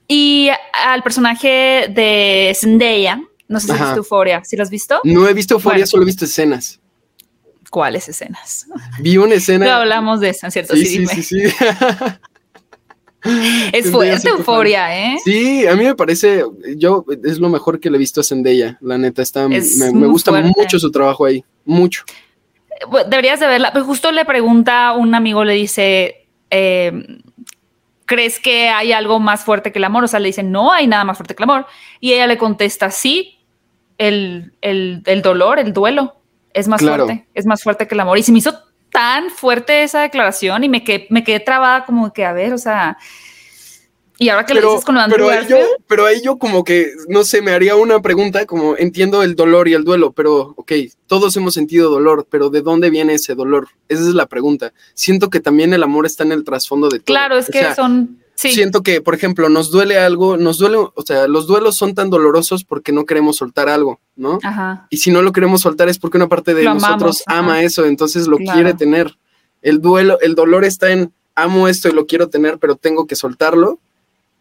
[0.09, 3.21] y al personaje de Zendaya.
[3.49, 4.45] No sé si has visto Euforia.
[4.45, 5.01] ¿Sí lo has visto?
[5.05, 6.81] No he visto Euforia, solo he visto escenas.
[7.71, 8.67] ¿Cuáles escenas?
[9.01, 9.67] Vi una escena.
[9.67, 10.75] No hablamos de eso, ¿cierto?
[10.75, 11.43] Sí, sí, sí, sí,
[13.73, 15.19] es fuerte euforia, ¿eh?
[15.25, 16.45] Sí, a mí me parece,
[16.77, 19.59] yo es lo mejor que le he visto a Zendaya, la neta, está, me,
[20.07, 22.05] gusta mucho su trabajo ahí, mucho.
[23.09, 26.93] Deberías de verla, pues justo le pregunta un amigo, le dice, eh,
[28.07, 30.05] ¿crees que hay algo más fuerte que el amor?
[30.05, 31.67] O sea, le dicen, no hay nada más fuerte que el amor.
[32.01, 33.39] Y ella le contesta, sí,
[33.99, 34.53] el,
[35.23, 36.17] dolor, el duelo
[36.55, 38.17] es más fuerte, es más fuerte que el amor.
[38.17, 38.55] Y se me hizo
[38.91, 42.59] tan fuerte esa declaración y me quedé, me quedé trabada como que, a ver, o
[42.59, 42.97] sea,
[44.19, 46.93] y ahora que lo dices con Andrew pero ahí, yo, pero ahí yo como que,
[47.09, 50.73] no sé, me haría una pregunta, como entiendo el dolor y el duelo, pero ok,
[51.07, 53.69] todos hemos sentido dolor, pero ¿de dónde viene ese dolor?
[53.89, 54.73] Esa es la pregunta.
[54.95, 57.15] Siento que también el amor está en el trasfondo de todo.
[57.15, 58.21] Claro, es que son...
[58.39, 58.51] Sí.
[58.51, 62.11] Siento que, por ejemplo, nos duele algo, nos duele, o sea, los duelos son tan
[62.11, 64.41] dolorosos porque no queremos soltar algo, ¿no?
[64.43, 64.87] Ajá.
[64.91, 68.27] Y si no lo queremos soltar es porque una parte de nosotros ama eso, entonces
[68.27, 69.17] lo quiere tener.
[69.63, 73.17] El duelo, el dolor está en amo esto y lo quiero tener, pero tengo que
[73.17, 73.81] soltarlo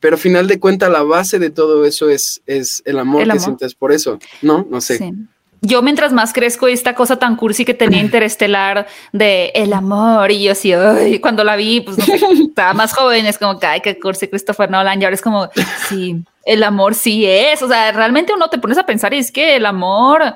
[0.06, 3.74] pero final de cuentas la base de todo eso es, es el amor que sientes
[3.74, 4.68] por eso, ¿no?
[4.70, 5.12] No sé.
[5.62, 10.44] Yo mientras más crezco, esta cosa tan cursi que tenía interestelar de el amor y
[10.44, 10.72] yo así,
[11.20, 14.28] cuando la vi, pues no sé, estaba más joven, es como que, ay, qué cursi
[14.28, 15.50] Christopher Nolan, y ahora es como,
[15.89, 19.32] sí, el amor sí es, o sea, realmente uno te pones a pensar y es
[19.32, 20.36] que el amor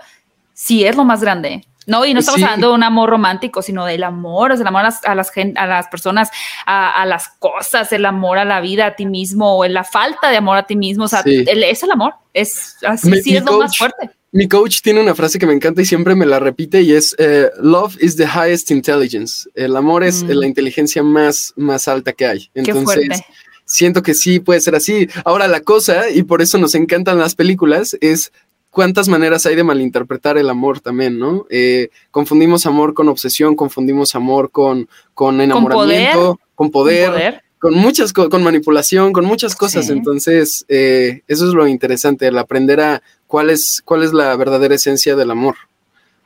[0.52, 1.64] sí es lo más grande.
[1.90, 4.84] No, y no estamos hablando de un amor romántico, sino del amor, el amor a
[4.84, 6.30] las, a las, a las personas,
[6.66, 10.38] a, las cosas, el amor a la vida, a ti mismo, o la falta de
[10.38, 11.06] amor a ti mismo.
[11.06, 14.12] O sea, es el amor, es así, sí es lo más fuerte.
[14.32, 17.16] Mi coach tiene una frase que me encanta y siempre me la repite y es
[17.18, 19.50] eh, Love is the highest intelligence.
[19.56, 20.30] El amor es mm.
[20.30, 22.52] la inteligencia más, más alta que hay.
[22.54, 23.24] Entonces,
[23.66, 25.10] siento que sí puede ser así.
[25.26, 28.32] Ahora la cosa, y por eso nos encantan las películas, es
[28.70, 31.46] cuántas maneras hay de malinterpretar el amor también, ¿no?
[31.50, 38.30] Eh, confundimos amor con obsesión, confundimos amor con, con enamoramiento, con poder, con, muchas cosas,
[38.30, 39.90] con manipulación, con muchas cosas.
[39.90, 44.76] Entonces, eh, eso es lo interesante, el aprender a cuál es, cuál es la verdadera
[44.76, 45.56] esencia del amor.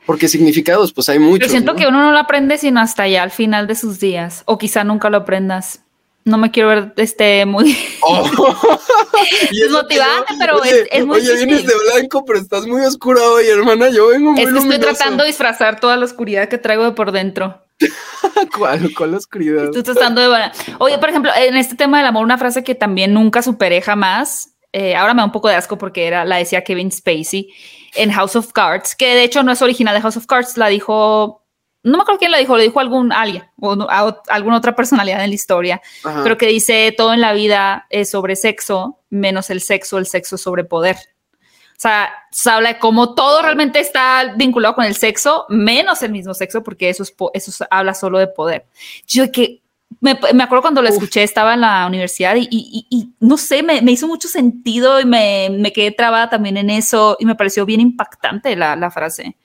[0.06, 1.48] Porque significados, pues hay muchos.
[1.48, 4.42] Yo siento que uno no lo aprende sino hasta ya al final de sus días,
[4.44, 5.83] o quizá nunca lo aprendas
[6.24, 8.24] no me quiero ver este muy oh.
[9.50, 13.90] desmotivante, pero es, es, muy Oye, vienes de blanco, pero estás muy oscura hoy, hermana.
[13.90, 16.92] Yo vengo muy Es que estoy tratando de disfrazar toda la oscuridad que traigo de
[16.92, 17.62] por dentro.
[18.56, 18.94] ¿Cuál?
[18.96, 19.64] ¿Cuál oscuridad?
[19.64, 20.50] Estoy tratando de...
[20.78, 24.54] Oye, por ejemplo, en este tema del amor, una frase que también nunca superé jamás,
[24.72, 27.52] eh, ahora me da un poco de asco porque era, la decía Kevin Spacey
[27.96, 30.68] en House of Cards, que de hecho no es original de House of Cards, la
[30.68, 31.43] dijo
[31.84, 33.76] no me acuerdo quién lo dijo, lo dijo algún alguien o
[34.28, 35.82] alguna otra personalidad en la historia,
[36.22, 40.36] pero que dice todo en la vida es sobre sexo, menos el sexo, el sexo
[40.36, 40.96] sobre poder.
[41.76, 46.12] O sea, se habla de cómo todo realmente está vinculado con el sexo, menos el
[46.12, 48.66] mismo sexo, porque eso, es eso habla solo de poder.
[49.06, 49.64] Yo que
[50.00, 54.28] me, acuerdo cuando lo escuché, estaba en la universidad y, no sé, me, hizo mucho
[54.28, 59.36] sentido y me, quedé trabada también en eso y me pareció bien impactante la, frase.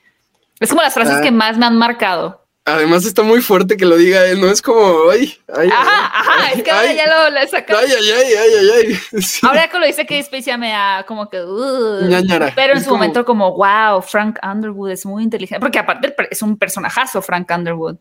[0.60, 1.22] Es como las frases ah.
[1.22, 2.46] que más me han marcado.
[2.66, 4.48] Además está muy fuerte que lo diga él, ¿no?
[4.48, 5.70] Es como, ay, ay.
[5.72, 7.80] Ajá, ajá, es que ahora ya lo, saca.
[7.80, 11.42] Ay, ay, ay, ay, ay, Ahora que lo dice que Space me da como que,
[11.42, 16.42] uh, pero en su momento como, wow, Frank Underwood es muy inteligente, porque aparte es
[16.42, 17.98] un personajazo, Frank Underwood.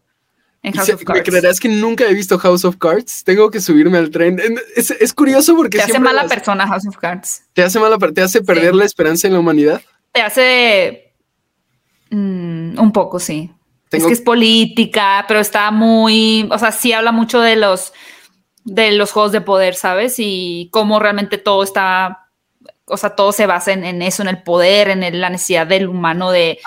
[0.62, 1.21] En House of Cards.
[1.21, 3.23] ¿Me creerás que nunca he visto House of Cards?
[3.23, 4.40] Tengo que subirme al tren.
[4.75, 5.79] Es, es curioso porque...
[5.79, 7.44] Te hace mala persona House of Cards.
[7.53, 9.81] Te hace mala, te hace perder la esperanza en la humanidad.
[10.12, 11.08] Te hace...
[12.11, 13.51] Mm, un poco, sí.
[13.90, 17.92] Es que es política, pero está muy, o sea, sí habla mucho de los
[18.64, 20.16] de los juegos de poder, ¿sabes?
[20.18, 22.29] Y cómo realmente todo está,
[22.85, 26.31] o sea, todo se basa en, eso, en el poder, en la necesidad del humano
[26.31, 26.59] de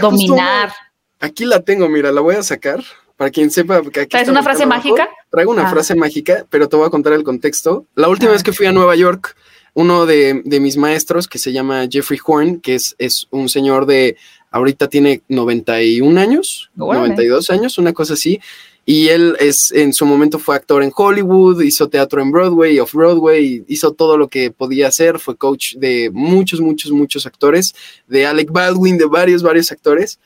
[0.00, 0.72] dominar.
[1.20, 2.82] aquí la tengo, mira, la voy a sacar
[3.16, 3.82] para quien sepa.
[4.08, 5.08] ¿Traes una frase mágica?
[5.30, 5.70] Traigo una ah.
[5.70, 7.86] frase mágica, pero te voy a contar el contexto.
[7.94, 8.34] La última ah.
[8.34, 9.36] vez que fui a Nueva York,
[9.76, 14.16] uno de, mis maestros, que se llama Jeffrey Horn, que es, es un señor de
[14.50, 18.40] ahorita tiene 91 años, 92 años, una cosa así.
[18.86, 23.64] Y él es, en su momento fue actor en Hollywood, hizo teatro en Broadway, off-Broadway,
[23.68, 27.74] hizo todo lo que podía hacer, fue coach de muchos, muchos, muchos actores,
[28.06, 30.18] de Alec Baldwin, de varios, varios actores.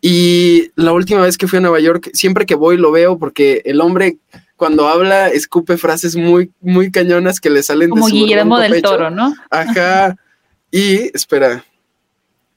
[0.00, 3.62] Y la última vez que fui a Nueva York, siempre que voy lo veo porque
[3.64, 4.18] el hombre
[4.56, 8.82] cuando habla escupe frases muy, muy cañonas que le salen Como de su Guillermo del
[8.82, 9.34] Toro, ¿no?
[9.50, 10.16] Ajá.
[10.68, 11.64] Y espera.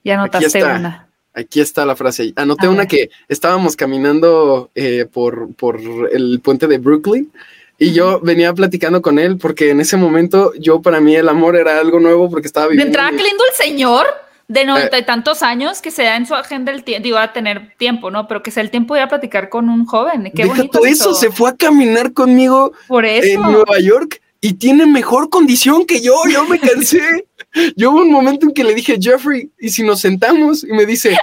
[0.03, 1.07] Ya notaste una.
[1.33, 2.33] Aquí está la frase.
[2.35, 5.79] Anoté una que estábamos caminando eh, por, por
[6.11, 7.31] el puente de Brooklyn
[7.77, 11.55] y yo venía platicando con él porque en ese momento yo para mí el amor
[11.55, 12.97] era algo nuevo porque estaba viviendo.
[12.97, 14.07] Qué lindo el señor
[14.49, 17.31] de noventa y tantos años que se da en su agenda el tiempo, digo, a
[17.31, 18.27] tener tiempo, ¿no?
[18.27, 20.31] Pero que sea el tiempo de ir a platicar con un joven.
[20.35, 20.83] Qué bonito.
[20.85, 23.27] eso, se fue a caminar conmigo por eso.
[23.27, 26.15] en Nueva York y tiene mejor condición que yo.
[26.27, 27.27] Yo me cansé.
[27.75, 30.63] yo hubo un momento en que le dije, Jeffrey, ¿y si nos sentamos?
[30.63, 31.15] Y me dice,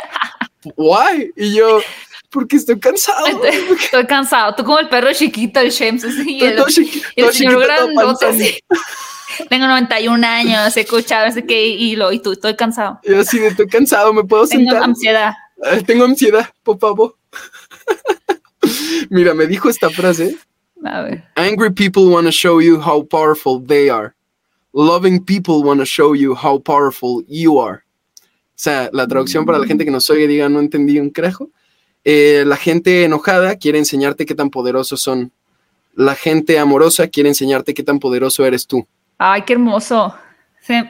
[0.77, 1.33] why?
[1.35, 1.81] Y yo,
[2.31, 3.27] porque estoy cansado.
[3.27, 4.55] Estoy, cansado.
[4.55, 6.39] Tú como el perro chiquito, el James, así.
[6.45, 6.63] el,
[7.17, 8.61] el señor grandote, así.
[9.49, 13.01] Tengo 91 años, he escuchado, así que, y, lo, y tú, estoy cansado.
[13.05, 14.75] Yo sí, estoy cansado, ¿me puedo sentar?
[14.75, 15.35] Tengo ansiedad.
[15.87, 17.17] tengo ansiedad, por favor.
[19.11, 20.37] Mira, me dijo esta frase.
[20.85, 21.25] A ver.
[21.37, 24.15] Angry people want to show you how powerful they are.
[24.73, 27.83] Loving people want to show you how powerful you are.
[28.19, 31.51] O sea, la traducción para la gente que nos oye diga, no entendí un carajo.
[32.05, 35.33] Eh, la gente enojada quiere enseñarte qué tan poderosos son.
[35.95, 38.87] La gente amorosa quiere enseñarte qué tan poderoso eres tú.
[39.19, 40.15] Ay, qué hermoso.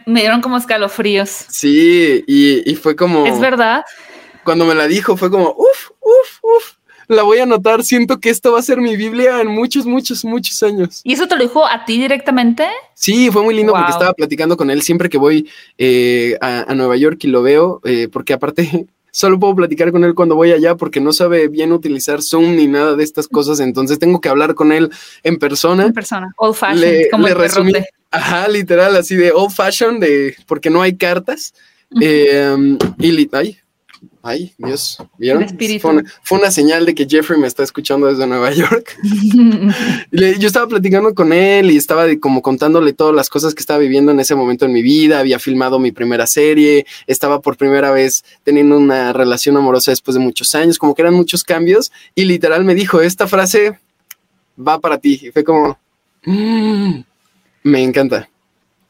[0.06, 1.28] me dieron como escalofríos.
[1.48, 3.26] Sí, y, y fue como...
[3.26, 3.84] Es verdad.
[4.44, 6.76] Cuando me la dijo fue como, uff, uff, uff
[7.08, 7.82] la voy a anotar.
[7.84, 11.00] Siento que esto va a ser mi Biblia en muchos, muchos, muchos años.
[11.04, 12.68] ¿Y eso te lo dijo a ti directamente?
[12.94, 16.96] Sí, fue muy lindo porque estaba platicando con él siempre que voy eh, a, Nueva
[16.96, 18.86] York y lo veo, eh, porque aparte
[19.16, 22.66] solo puedo platicar con él cuando voy allá porque no sabe bien utilizar Zoom ni
[22.66, 24.90] nada de estas cosas, entonces tengo que hablar con él
[25.22, 25.86] en persona.
[25.86, 27.72] En persona, old fashioned, como el resumí,
[28.10, 31.54] Ajá, literal, así de old fashion, de porque no hay cartas.
[31.98, 33.58] Eh, y ay,
[34.28, 35.46] Ay, Dios, ¿vieron?
[36.24, 38.98] Fue una, señal de que Jeffrey me está escuchando desde Nueva York.
[40.10, 44.10] yo estaba platicando con él y estaba como contándole todas las cosas que estaba viviendo
[44.10, 45.20] en ese momento en mi vida.
[45.20, 50.20] Había filmado mi primera serie, estaba por primera vez teniendo una relación amorosa después de
[50.20, 51.92] muchos años, como que eran muchos cambios.
[52.16, 53.78] Y literal me dijo, esta frase
[54.58, 55.20] va para ti.
[55.22, 55.78] Y fue como,
[56.24, 56.98] mm,
[57.62, 58.28] me encanta.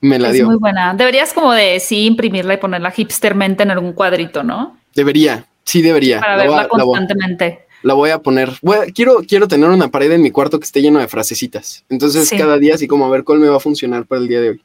[0.00, 0.46] Me la dio.
[0.46, 0.94] Muy buena.
[0.94, 4.78] Deberías como de sí imprimirla y ponerla hipstermente en algún cuadrito, ¿no?
[4.96, 6.20] Debería, sí debería.
[6.20, 7.66] Para verla constantemente.
[7.82, 8.50] La voy, a poner.
[8.94, 11.84] quiero, quiero tener una pared en mi cuarto que esté llena de frasecitas.
[11.88, 14.40] Entonces, cada día así como a ver cuál me va a funcionar para el día
[14.40, 14.62] de hoy.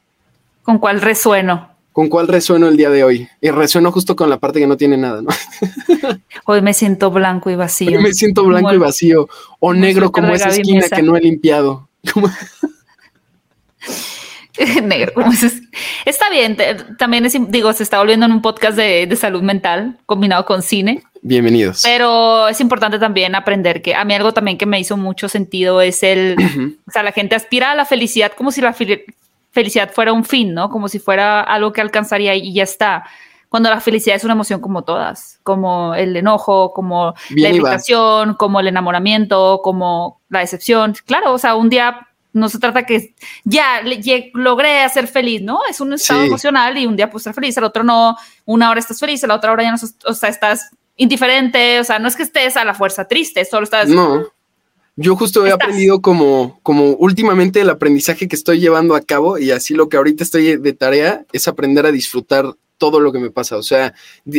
[0.63, 1.69] ¿Con cuál resueno?
[1.91, 3.27] ¿Con cuál resueno el día de hoy?
[3.41, 5.29] Y resueno justo con la parte que no tiene nada, ¿no?
[6.45, 7.97] Hoy me siento blanco y vacío.
[7.97, 9.27] Hoy me siento blanco y vacío.
[9.59, 11.89] O negro como esa esquina que no he limpiado.
[14.83, 15.13] negro.
[15.13, 15.31] Como
[16.05, 16.57] Está bien,
[16.97, 21.03] también es, digo, se está volviendo en un podcast de, salud mental combinado con cine.
[21.21, 21.83] Bienvenidos.
[21.83, 25.81] Pero es importante también aprender que a mí algo también que me hizo mucho sentido
[25.81, 26.35] es el,
[26.87, 28.73] o sea, la gente aspira a la felicidad como si la
[29.51, 30.69] felicidad fuera un fin, ¿no?
[30.69, 33.05] Como si fuera algo que alcanzaría y ya está.
[33.49, 38.61] Cuando la felicidad es una emoción como todas, como el enojo, como la irritación, como
[38.61, 40.95] el enamoramiento, como la decepción.
[41.05, 43.13] Claro, o sea, un día no se trata que
[43.43, 43.81] ya
[44.33, 45.59] logré hacer feliz, ¿no?
[45.69, 48.15] Es un estado emocional y un día puedes estar feliz, al otro no,
[48.45, 51.83] una hora estás feliz, a la otra hora ya no, o sea, estás indiferente, o
[51.83, 53.89] sea, no es que estés a la fuerza triste, solo estás...
[53.89, 54.23] No.
[54.97, 59.51] Yo justo he aprendido como, como últimamente el aprendizaje que estoy llevando a cabo y
[59.51, 62.45] así lo que ahorita estoy de tarea es aprender a disfrutar
[62.81, 63.57] todo lo que me pasa.
[63.57, 63.93] O sea,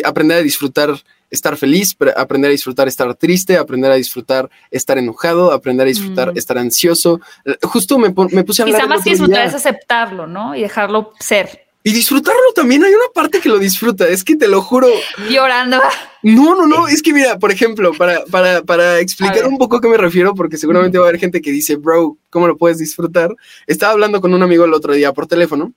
[0.05, 0.91] aprender a disfrutar
[1.31, 6.33] estar feliz, aprender a disfrutar estar triste, aprender a disfrutar estar enojado, aprender a disfrutar
[6.33, 6.39] mm.
[6.39, 7.21] estar ansioso.
[7.63, 8.81] Justo me, me puse a hablar.
[8.81, 10.57] Quizá más que disfrutar es aceptarlo, ¿no?
[10.57, 11.67] Y dejarlo ser.
[11.85, 14.89] Y disfrutarlo también, hay una parte que lo disfruta, es que te lo juro.
[15.31, 15.81] Llorando.
[16.23, 19.81] No, no, no, es que mira, por ejemplo, para, para, para explicar un poco a
[19.81, 22.79] qué me refiero, porque seguramente va a haber gente que dice, bro, ¿cómo lo puedes
[22.79, 23.35] disfrutar?
[23.67, 25.73] Estaba hablando con un amigo el otro día por teléfono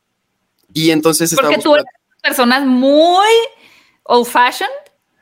[0.73, 1.34] y entonces...
[1.36, 1.86] Porque tú eres
[2.25, 3.27] personas muy
[4.03, 4.73] old fashioned.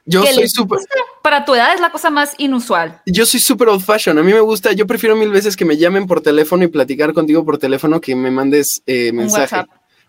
[0.05, 0.79] Yo soy súper.
[1.21, 3.01] Para tu edad es la cosa más inusual.
[3.05, 4.21] Yo soy súper old fashioned.
[4.21, 7.13] A mí me gusta, yo prefiero mil veces que me llamen por teléfono y platicar
[7.13, 9.63] contigo por teléfono que me mandes eh, mensaje.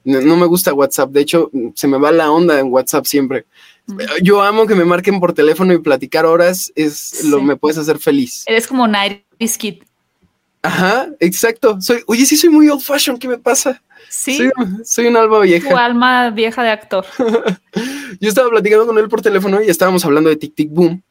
[0.05, 1.11] No, me gusta WhatsApp.
[1.11, 3.47] De hecho, se me va la onda en WhatsApp siempre.
[4.23, 6.73] Yo amo que me marquen por teléfono y platicar horas.
[6.75, 8.45] Es lo me puedes hacer feliz.
[8.47, 9.25] Eres como Night
[9.59, 9.83] Kid.
[10.63, 11.81] Ajá, exacto.
[11.81, 13.21] Soy, oye, sí soy muy old fashioned.
[13.21, 13.83] ¿Qué me pasa?
[14.17, 14.37] Sí.
[14.37, 14.51] Soy,
[14.85, 15.69] soy un alma vieja.
[15.69, 17.05] Tu alma vieja de actor.
[18.21, 21.03] Yo estaba platicando con él por teléfono y estábamos hablando de Tic Tic Boom.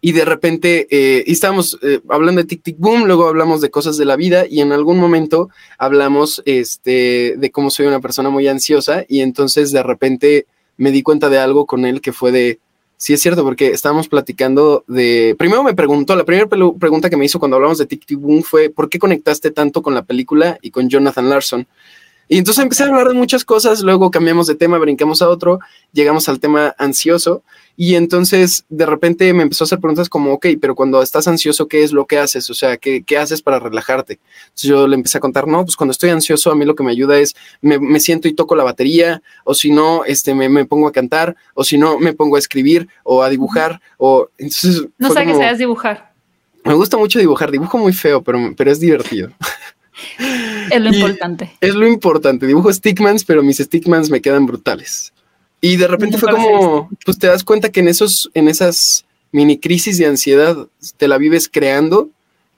[0.00, 3.96] Y de repente eh, estábamos eh, hablando de Tic Tic Boom, luego hablamos de cosas
[3.96, 8.48] de la vida y en algún momento hablamos este, de cómo soy una persona muy
[8.48, 10.46] ansiosa y entonces de repente
[10.76, 12.58] me di cuenta de algo con él que fue de,
[12.96, 17.24] sí es cierto, porque estábamos platicando de, primero me preguntó, la primera pregunta que me
[17.24, 20.58] hizo cuando hablamos de Tic Tic Boom fue, ¿por qué conectaste tanto con la película
[20.60, 21.68] y con Jonathan Larson?
[22.32, 25.60] Y entonces empecé a hablar de muchas cosas, luego cambiamos de tema, brincamos a otro,
[25.92, 27.42] llegamos al tema ansioso
[27.76, 31.68] y entonces de repente me empezó a hacer preguntas como, ok, pero cuando estás ansioso,
[31.68, 32.48] ¿qué es lo que haces?
[32.48, 34.18] O sea, ¿qué, qué haces para relajarte?
[34.44, 36.82] Entonces yo le empecé a contar, no, pues cuando estoy ansioso a mí lo que
[36.82, 40.48] me ayuda es, me, me siento y toco la batería, o si no, este, me,
[40.48, 44.30] me, pongo a cantar, o si no, me pongo a escribir o a dibujar, o
[44.38, 44.86] entonces...
[44.96, 46.14] No sé qué sabes dibujar.
[46.64, 49.28] Me gusta mucho dibujar, dibujo muy feo, pero, pero es divertido.
[50.70, 51.52] Es lo importante.
[51.60, 52.46] Es lo importante.
[52.46, 55.12] Dibujo stickmans, pero mis stickmans me quedan brutales.
[55.64, 59.58] Y de repente fue como, pues te das cuenta que en esos, en esas mini
[59.58, 60.56] crisis de ansiedad
[60.96, 62.10] te la vives creando.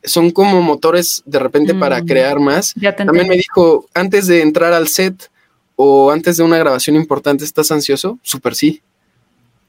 [0.03, 2.07] Son como motores de repente para mm.
[2.07, 2.75] crear más.
[2.97, 5.31] También me dijo, antes de entrar al set
[5.77, 8.19] o antes de una grabación importante, ¿estás ansioso?
[8.23, 8.83] Súper sí.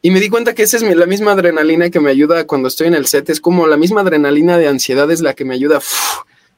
[0.02, 2.88] Y me di cuenta que esa es la misma adrenalina que me ayuda cuando estoy
[2.88, 3.30] en el set.
[3.30, 5.82] Es como la misma adrenalina de ansiedad es la que me ayuda.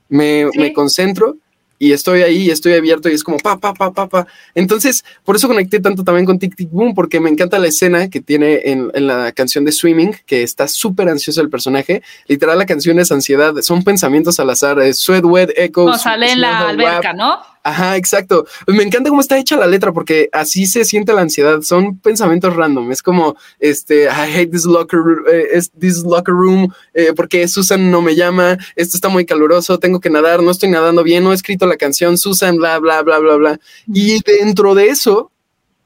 [0.10, 1.38] me, me concentro
[1.80, 4.28] y estoy ahí y estoy abierto y es como pa, pa, pa, pa, pa.
[4.56, 8.10] Entonces, por eso conecté tanto también con Tic Tic Boom, porque me encanta la escena
[8.10, 12.02] que tiene en, en la canción de Swimming, que está súper ansioso el personaje.
[12.28, 15.86] Literal, la canción es ansiedad, son pensamientos al azar, es sweat, wet, echo.
[15.86, 17.40] No, sale en la alberca, ¿no?
[17.68, 18.48] Ajá, exacto.
[18.66, 21.62] Me encanta cómo está hecha la letra porque así se siente la ansiedad.
[21.64, 22.94] Son pensamientos random.
[22.94, 28.02] Es como, este, I hate this locker, eh, this locker room eh, porque Susan no
[28.02, 28.58] me llama.
[28.78, 29.80] Esto está muy caluroso.
[29.80, 30.42] Tengo que nadar.
[30.42, 31.26] No estoy nadando bien.
[31.26, 32.18] No he escrito la canción.
[32.18, 33.60] Susan, bla, bla, bla, bla, bla.
[33.94, 35.34] Y dentro de eso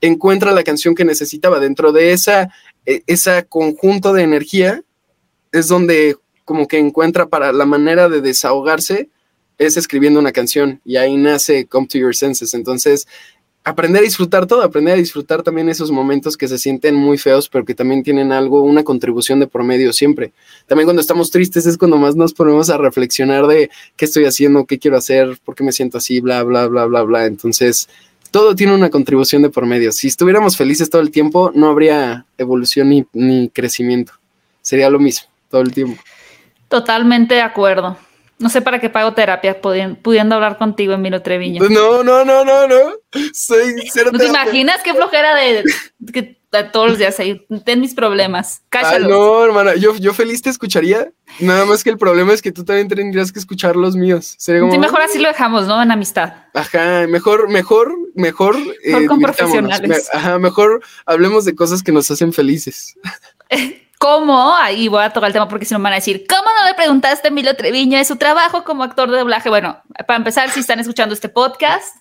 [0.02, 1.60] encuentra la canción que necesitaba.
[1.60, 2.54] Dentro de esa,
[2.86, 4.84] e, esa conjunto de energía
[5.52, 6.16] es donde
[6.46, 9.10] como que encuentra para la manera de desahogarse
[9.62, 12.56] es escribiendo una canción y ahí nace Come to Your Senses.
[12.56, 13.08] Entonces,
[13.64, 17.48] aprender a disfrutar todo, aprender a disfrutar también esos momentos que se sienten muy feos,
[17.48, 20.34] pero que también tienen algo, una contribución de por medio siempre.
[20.66, 24.66] También cuando estamos tristes es cuando más nos ponemos a reflexionar de qué estoy haciendo,
[24.66, 27.26] qué quiero hacer, por qué me siento así, bla, bla, bla, bla, bla.
[27.28, 27.88] Entonces,
[28.32, 29.92] todo tiene una contribución de por medio.
[29.92, 34.14] Si estuviéramos felices todo el tiempo, no habría evolución ni, ni crecimiento.
[34.64, 36.02] Sería lo mismo todo el tiempo.
[36.68, 37.96] Totalmente de acuerdo.
[38.42, 41.62] No sé para qué pago terapia pudiendo, hablar contigo, Emilio Treviño.
[41.70, 42.94] No, no, no, no, no.
[43.34, 43.76] Soy
[44.12, 45.64] ¿No te imaginas qué flojera de,
[46.12, 47.46] que todos los días ahí?
[47.64, 48.64] Ten mis problemas.
[48.70, 49.08] Cállalo.
[49.08, 51.12] no, hermana, yo, yo feliz te escucharía.
[51.40, 54.36] Nada más que el problema es que tú también tendrías que escuchar los míos.
[54.40, 55.82] Sería mejor así lo dejamos, ¿no?
[55.82, 56.34] En amistad.
[56.54, 58.58] Ajá, mejor, mejor, mejor.
[58.84, 60.10] Mejor con profesionales.
[60.12, 62.98] Ajá, mejor hablemos de cosas que nos hacen felices.
[64.02, 64.56] ¿Cómo?
[64.56, 66.68] Ahí voy a tocar el tema porque si no me van a decir, ¿cómo no
[66.68, 69.48] le preguntaste a Emilio Treviño de su trabajo como actor de doblaje?
[69.48, 71.98] Bueno, para empezar, si están escuchando este podcast,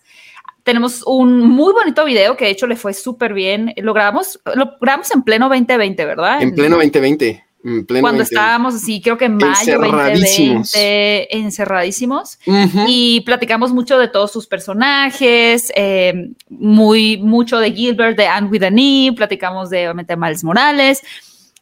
[0.62, 3.74] tenemos un muy bonito video que de hecho le fue súper bien.
[3.76, 6.40] Lo grabamos, lo grabamos en pleno 2020, ¿verdad?
[6.40, 7.44] En pleno 2020.
[7.64, 12.38] En pleno Cuando estábamos así, creo que en mayo 2020, encerradísimos.
[12.86, 18.62] Y platicamos mucho de todos sus personajes, eh, muy, mucho de Gilbert, de Anne with
[18.62, 21.02] a platicamos de, obviamente, Miles Morales.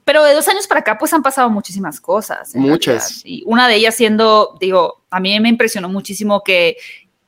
[0.08, 2.54] Pero de dos años para acá, pues han pasado muchísimas cosas.
[2.54, 3.20] Muchas.
[3.26, 6.78] Y una de ellas siendo, digo, a mí me impresionó muchísimo que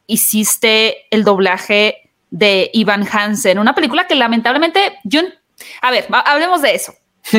[0.06, 5.20] hiciste el doblaje de Ivan Hansen, una película que lamentablemente yo,
[5.82, 6.94] a ver, hablemos de eso.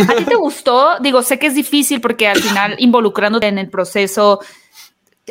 [0.07, 0.99] ¿A ti te gustó?
[0.99, 4.41] Digo, sé que es difícil porque al final involucrándote en el proceso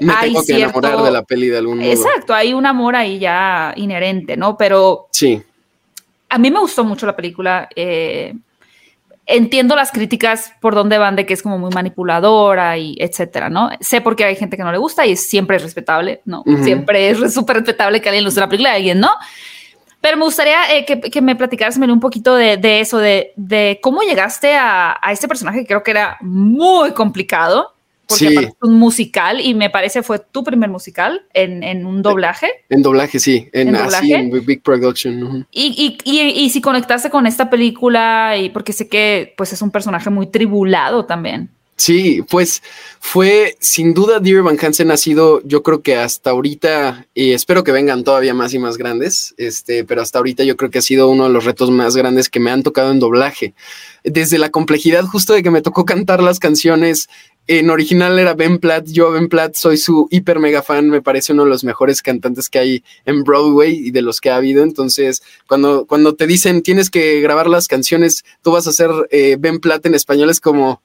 [0.01, 1.89] me tengo que enamorar de la peli de algún modo.
[1.89, 4.57] Exacto, hay un amor ahí ya inherente, ¿no?
[4.57, 5.41] Pero sí.
[6.29, 7.69] A mí me gustó mucho la película.
[7.77, 8.35] Eh,
[9.27, 13.71] entiendo las críticas por dónde van de que es como muy manipuladora y etcétera, ¿no?
[13.81, 16.43] Sé por qué hay gente que no le gusta y siempre es respetable, ¿no?
[16.62, 19.11] Siempre es súper respetable que alguien le guste la película y alguien no.
[20.01, 24.99] Pero me gustaría eh, que, me platicaras un poquito de, eso, de, cómo llegaste a,
[25.01, 27.75] a, este personaje que creo que era muy complicado
[28.11, 28.37] porque sí.
[28.37, 32.49] es un musical y me parece fue tu primer musical en, un doblaje.
[32.69, 35.47] En doblaje, sí, en, Así, en Big Production.
[35.51, 39.71] y, y, y, si conectaste con esta película, y porque sé que pues es un
[39.71, 41.51] personaje muy tribulado también.
[41.81, 42.63] Sí, pues
[42.99, 47.65] fue sin duda Dear Van Hansen ha sido, yo creo que hasta ahorita, y espero
[47.65, 50.83] que vengan todavía más y más grandes, este, pero hasta ahorita yo creo que ha
[50.83, 53.55] sido uno de los retos más grandes que me han tocado en doblaje.
[54.05, 57.09] Desde la complejidad justo de que me tocó cantar las canciones
[57.59, 58.86] en original era Ben Platt.
[58.86, 60.88] Yo, Ben Platt, soy su hiper mega fan.
[60.88, 64.30] Me parece uno de los mejores cantantes que hay en Broadway y de los que
[64.30, 64.62] ha habido.
[64.62, 69.36] Entonces, cuando, cuando te dicen tienes que grabar las canciones, tú vas a hacer eh,
[69.36, 70.80] Ben Platt en español, es como,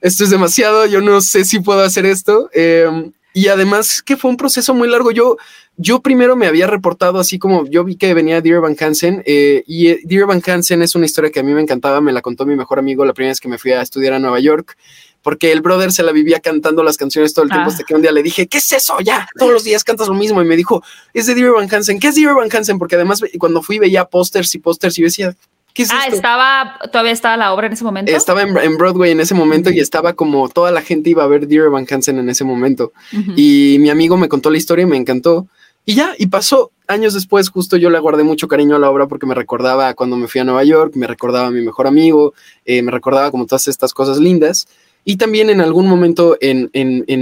[0.00, 0.86] esto es demasiado.
[0.86, 2.50] Yo no sé si puedo hacer esto.
[2.52, 5.10] Em, y además que fue un proceso muy largo.
[5.10, 5.38] Yo,
[5.76, 9.64] yo primero me había reportado así como yo vi que venía Dear Van Hansen eh,
[9.66, 12.00] y eh, Dear Van Hansen es una historia que a mí me encantaba.
[12.00, 14.20] Me la contó mi mejor amigo la primera vez que me fui a estudiar a
[14.20, 14.76] Nueva York
[15.26, 17.72] porque el brother se la vivía cantando las canciones todo el tiempo, ah.
[17.72, 19.00] hasta que un día le dije, ¿qué es eso?
[19.00, 20.40] Ya, todos los días cantas lo mismo.
[20.40, 21.98] Y me dijo, es de Dear Van Hansen.
[21.98, 22.78] ¿Qué es Dear Van Hansen?
[22.78, 25.34] Porque además cuando fui veía pósters y pósters y yo decía,
[25.74, 28.12] ¿qué es ah, estaba, todavía estaba la obra en ese momento.
[28.12, 31.48] Estaba en, Broadway en ese momento y estaba como toda la gente iba a ver
[31.48, 32.92] Dear Van Hansen en ese momento.
[33.34, 35.48] Y mi amigo me contó la historia y me encantó.
[35.84, 39.08] Y ya, y pasó años después, justo yo le guardé mucho cariño a la obra
[39.08, 42.32] porque me recordaba cuando me fui a Nueva York, me recordaba a mi mejor amigo,
[42.64, 44.68] eh, me recordaba como todas estas cosas lindas.
[45.08, 46.68] Y también en algún momento en,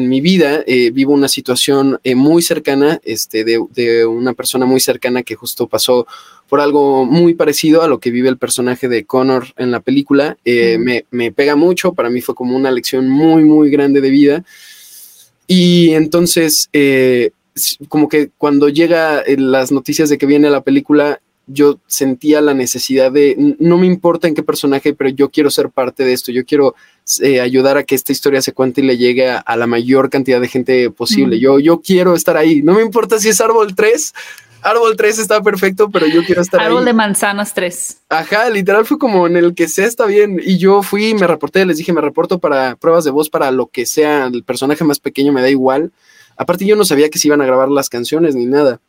[0.08, 5.22] mi vida eh, vivo una situación eh, muy cercana, este, de, una persona muy cercana
[5.22, 6.06] que justo pasó
[6.48, 10.38] por algo muy parecido a lo que vive el personaje de Connor en la película.
[10.46, 14.08] Eh, me, me, pega mucho, para mí fue como una lección muy, muy grande de
[14.08, 14.44] vida.
[15.46, 16.70] Y entonces,
[17.90, 23.12] como que cuando llega las noticias de que viene la película, yo sentía la necesidad
[23.12, 26.46] de, no me importa en qué personaje, pero yo quiero ser parte de esto, yo
[26.46, 26.74] quiero
[27.20, 30.40] eh, ayudar a que esta historia se cuente y le llegue a, la mayor cantidad
[30.40, 31.38] de gente posible.
[31.38, 34.14] Yo, yo quiero estar ahí, no me importa si es árbol 3,
[34.62, 36.66] árbol 3 está perfecto, pero yo quiero estar ahí.
[36.66, 37.98] Árbol de manzanas 3.
[38.08, 40.40] Ajá, literal fue como en el que sea está bien.
[40.42, 43.66] Y yo fui, me reporté, les dije, me reporto para pruebas de voz para lo
[43.66, 45.92] que sea, el personaje más pequeño me da igual.
[46.36, 48.80] Aparte yo no sabía que se iban a grabar las canciones ni nada.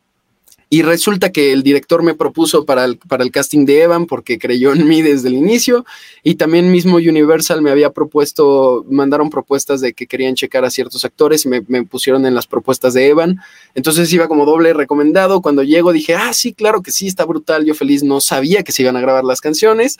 [0.68, 4.36] Y resulta que el director me propuso para el, para el casting de Evan porque
[4.36, 5.86] creyó en mí desde el inicio.
[6.24, 11.04] Y también mismo Universal me había propuesto, mandaron propuestas de que querían checar a ciertos
[11.04, 13.40] actores y me, me pusieron en las propuestas de Evan.
[13.76, 15.40] Entonces iba como doble recomendado.
[15.40, 17.64] Cuando llego dije, ah, sí, claro que sí, está brutal.
[17.64, 19.98] Yo feliz, no sabía que se iban a grabar las canciones.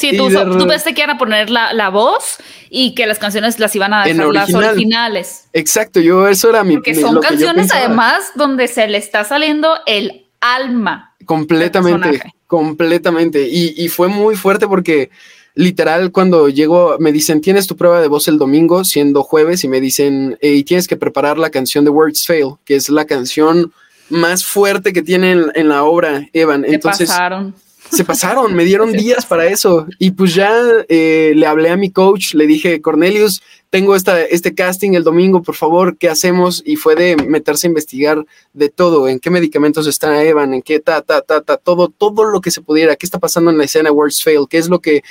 [0.00, 2.38] Sí, tú, tú que iban a poner la, la, voz
[2.70, 5.48] y que las canciones las iban a dejar las originales.
[5.52, 10.26] Exacto, yo eso era mi Porque son canciones además donde se le está saliendo el
[10.40, 11.14] alma.
[11.26, 13.46] Completamente, completamente.
[13.46, 15.10] Y, y fue muy fuerte porque
[15.54, 19.68] literal cuando llego me dicen tienes tu prueba de voz el domingo siendo jueves y
[19.68, 23.72] me dicen y tienes que preparar la canción de Words Fail que es la canción
[24.08, 27.54] más fuerte que tiene en, la obra Evan entonces pasaron
[27.90, 29.86] se pasaron, me dieron días para eso.
[29.98, 30.52] Y pues ya
[30.88, 35.42] eh, le hablé a mi coach, le dije, Cornelius, tengo esta, este casting el domingo,
[35.42, 36.60] por favor, ¿qué hacemos?
[36.66, 40.80] Y fue de meterse a investigar de todo, en qué medicamentos está Evan, en qué
[40.80, 43.64] ta, ta, ta, ta, todo, todo lo que se pudiera, qué está pasando en la
[43.64, 45.02] escena Words Fail, qué es lo que,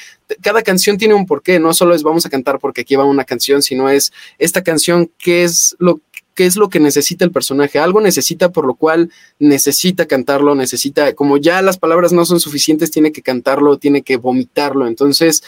[0.42, 3.24] cada canción tiene un porqué, no solo es vamos a cantar porque aquí va una
[3.24, 6.02] canción, sino es esta canción, qué es lo
[6.36, 7.80] qué es lo que necesita el personaje.
[7.80, 12.92] Algo necesita por lo cual necesita cantarlo, necesita, como ya las palabras no son suficientes,
[12.92, 14.88] tiene que cantarlo, tiene que vomitarlo.
[14.88, 15.44] Entonces,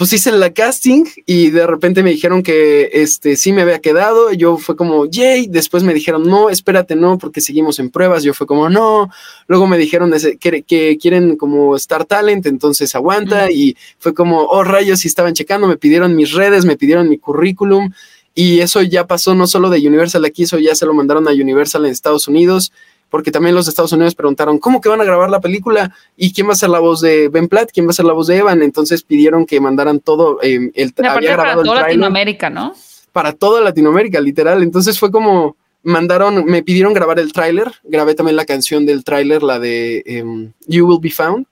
[0.00, 4.32] pues hice la casting y de repente me dijeron que este sí me había quedado.
[4.32, 5.46] Yo fue como, yay.
[5.46, 8.22] Después me dijeron, no, espérate, no, porque seguimos en pruebas.
[8.22, 9.10] Yo fue como, no.
[9.46, 13.50] Luego me dijeron que, que quieren como Star Talent, entonces aguanta.
[13.50, 17.18] Y fue como, oh rayos, y estaban checando, me pidieron mis redes, me pidieron mi
[17.18, 17.92] currículum.
[18.34, 21.32] Y eso ya pasó no solo de Universal aquí, eso ya se lo mandaron a
[21.32, 22.72] Universal en Estados Unidos,
[23.10, 25.94] porque también los de Estados Unidos preguntaron, ¿cómo que van a grabar la película?
[26.16, 27.70] ¿Y quién va a ser la voz de Ben Platt?
[27.72, 28.62] ¿Quién va a ser la voz de Evan?
[28.62, 30.38] Entonces pidieron que mandaran todo.
[30.42, 32.72] Eh, el, había para toda Latinoamérica, ¿no?
[33.12, 34.62] Para toda Latinoamérica, literal.
[34.62, 39.42] Entonces fue como, mandaron, me pidieron grabar el tráiler, grabé también la canción del tráiler,
[39.42, 41.46] la de em, You Will Be Found.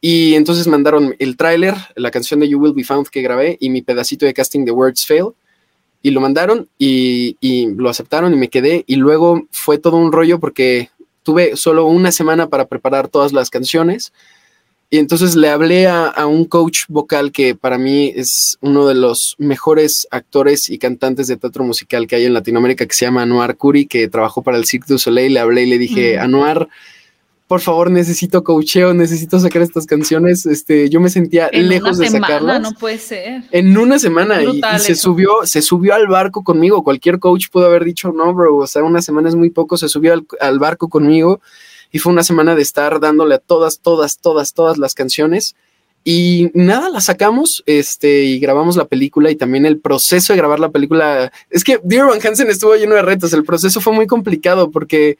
[0.00, 3.70] Y entonces mandaron el tráiler, la canción de You Will Be Found que grabé y
[3.70, 5.30] mi pedacito de casting de Words Fail.
[6.02, 8.84] Y lo mandaron y, y lo aceptaron y me quedé.
[8.86, 10.90] Y luego fue todo un rollo porque
[11.22, 14.12] tuve solo una semana para preparar todas las canciones.
[14.88, 18.94] Y entonces le hablé a, a, un coach vocal que para mí es uno de
[18.94, 23.22] los mejores actores y cantantes de teatro musical que hay en Latinoamérica, que se llama
[23.22, 25.34] Anuar Curi, que trabajó para el Cirque du Soleil.
[25.34, 26.68] Le hablé y le dije, Anuar,
[27.46, 30.46] por favor, necesito coacheo, necesito sacar estas canciones.
[30.46, 32.60] Este, yo me sentía lejos de sacarlas.
[32.60, 33.44] No puede ser.
[33.52, 36.82] En una semana y, se subió, se subió al barco conmigo.
[36.82, 39.76] Cualquier coach pudo haber dicho, no, bro, o sea, una semana es muy poco.
[39.76, 41.40] Se subió al, al barco conmigo
[41.92, 45.54] y fue una semana de estar dándole a todas, todas, todas, todas las canciones.
[46.02, 50.60] Y nada, la sacamos este, y grabamos la película y también el proceso de grabar
[50.60, 51.32] la película.
[51.50, 53.32] Es que Dear Van Hansen estuvo lleno de retos.
[53.32, 55.18] El proceso fue muy complicado porque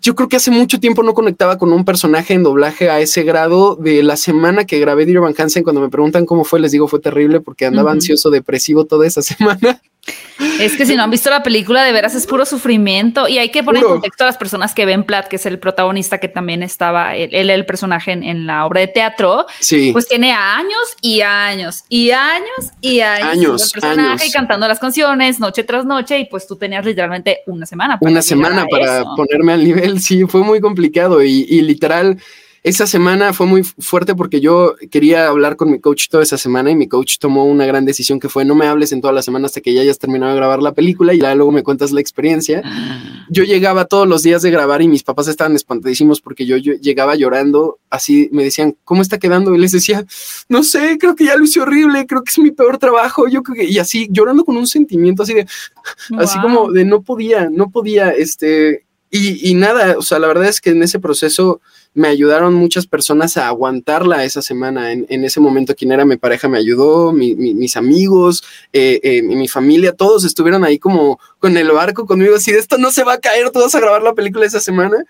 [0.00, 3.22] yo creo que hace mucho tiempo no conectaba con un personaje en doblaje a ese
[3.22, 5.62] grado de la semana que grabé Dear Van Hansen.
[5.62, 9.22] Cuando me preguntan cómo fue, les digo fue terrible porque andaba ansioso, depresivo toda esa
[9.22, 9.80] semana.
[10.58, 13.50] Es que si no han visto la película, de veras es puro sufrimiento y hay
[13.50, 16.28] que poner en contexto a las personas que ven Platt, que es el protagonista que
[16.28, 19.46] también estaba, él, el personaje en, la obra de teatro.
[19.58, 19.90] Sí.
[19.92, 23.28] Pues tiene años y años y años y años.
[23.28, 23.74] Años.
[23.74, 27.66] El personaje y cantando las canciones noche tras noche y pues tú tenías literalmente una
[27.66, 27.98] semana.
[28.00, 30.00] una semana para ponerme al nivel.
[30.00, 32.18] Sí, fue muy complicado y, y literal
[32.62, 36.70] esa semana fue muy fuerte porque yo quería hablar con mi coach toda esa semana
[36.70, 39.22] y mi coach tomó una gran decisión que fue no me hables en toda la
[39.22, 41.90] semana hasta que ya hayas terminado de grabar la película y ya luego me cuentas
[41.90, 42.60] la experiencia.
[42.62, 43.26] Ah.
[43.30, 47.14] Yo llegaba todos los días de grabar y mis papás estaban espantadísimos porque yo, llegaba
[47.14, 49.54] llorando, así me decían, ¿cómo está quedando?
[49.54, 50.04] Y les decía,
[50.50, 53.42] no sé, creo que ya lo hice horrible, creo que es mi peor trabajo, yo
[53.42, 55.46] creo que, y así llorando con un sentimiento así de,
[56.18, 60.48] así como de no podía, no podía, este, y, y nada, o sea, la verdad
[60.48, 61.62] es que en ese proceso
[61.94, 64.92] me ayudaron muchas personas a aguantarla esa semana.
[64.92, 69.92] En, ese momento, quien era mi pareja me ayudó, mis amigos, eh, eh, mi familia,
[69.92, 73.18] todos estuvieron ahí como con el barco conmigo, así de esto no se va a
[73.18, 75.04] caer, todos a grabar la película esa semana.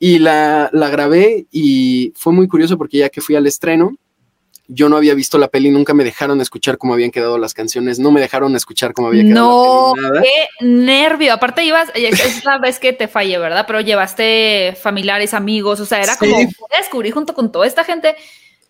[0.00, 3.96] Y la, la grabé y fue muy curioso porque ya que fui al estreno,
[4.66, 7.98] yo no había visto la peli, nunca me dejaron escuchar cómo habían quedado las canciones,
[7.98, 10.24] no me dejaron escuchar cómo había quedado no, la peli.
[10.24, 11.34] qué nervio.
[11.34, 13.64] Aparte ibas, es la vez que te fallé, ¿verdad?
[13.66, 16.36] Pero llevaste familiares, amigos, o sea, era como
[16.78, 18.16] descubrir junto con toda esta gente.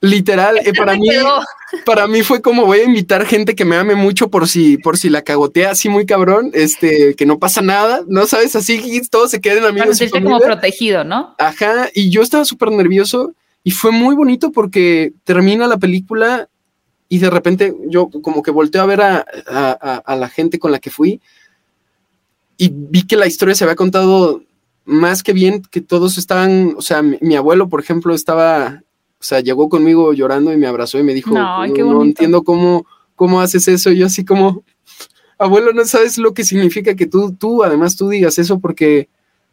[0.00, 1.08] Literal, eh, para mí,
[1.86, 4.98] para mí fue como voy a invitar gente que me ame mucho por si, por
[4.98, 9.30] si la cagotea así muy cabrón, este, que no pasa nada, no sabes, así todos
[9.30, 9.98] se queden amigos.
[9.98, 11.34] Para como protegido, ¿no?
[11.38, 13.32] Ajá, y yo estaba súper nervioso
[13.66, 16.48] y fue muy bonito porque termina la película
[17.08, 20.90] y de repente yo como que volteo a ver a, la gente con la que
[20.90, 21.20] fui
[22.58, 24.42] y vi que la historia se había contado
[24.84, 28.82] más que bien, que todos estaban, o sea, mi, abuelo, por ejemplo, estaba,
[29.18, 32.86] o sea, llegó conmigo llorando y me abrazó y me dijo, no, no, entiendo cómo,
[33.16, 33.90] cómo haces eso.
[33.90, 34.62] Y yo así como,
[35.38, 39.08] abuelo, no sabes lo que significa que tú, tú, además tú digas eso porque,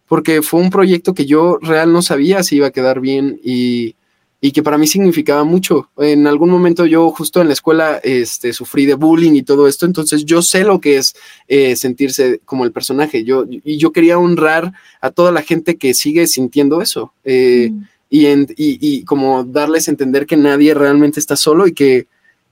[0.06, 3.96] porque fue un proyecto que yo real no sabía si iba a quedar bien y,
[4.44, 5.92] y que para mí significaba mucho.
[5.98, 9.86] En algún momento yo justo en la escuela este, sufrí de bullying y todo esto,
[9.86, 11.16] entonces yo sé lo que es
[11.48, 13.24] eh, sentirse como el personaje.
[13.24, 17.84] Yo, y yo quería honrar a toda la gente que sigue sintiendo eso eh, mm.
[18.10, 22.08] y, y, y, como darles a entender que nadie realmente está solo y que,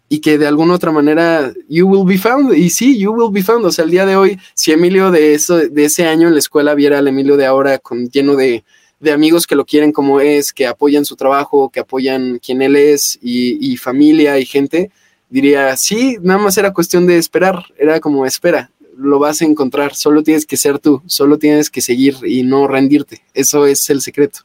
[0.09, 2.55] y que de alguna otra manera you will be found.
[2.55, 3.65] Y sí, you will be found.
[3.65, 6.39] O sea, el día de hoy, si Emilio de, eso, de ese año en la
[6.39, 8.63] escuela viera al Emilio de ahora con, lleno de
[8.99, 12.75] de amigos que lo quieren como es, que apoyan su trabajo, que apoyan quien él
[12.75, 14.91] es y, familia y gente,
[15.29, 19.95] diría, sí, nada más era cuestión de esperar, era como espera, lo vas a encontrar,
[19.95, 24.01] solo tienes que ser tú, solo tienes que seguir y no rendirte, eso es el
[24.01, 24.39] secreto.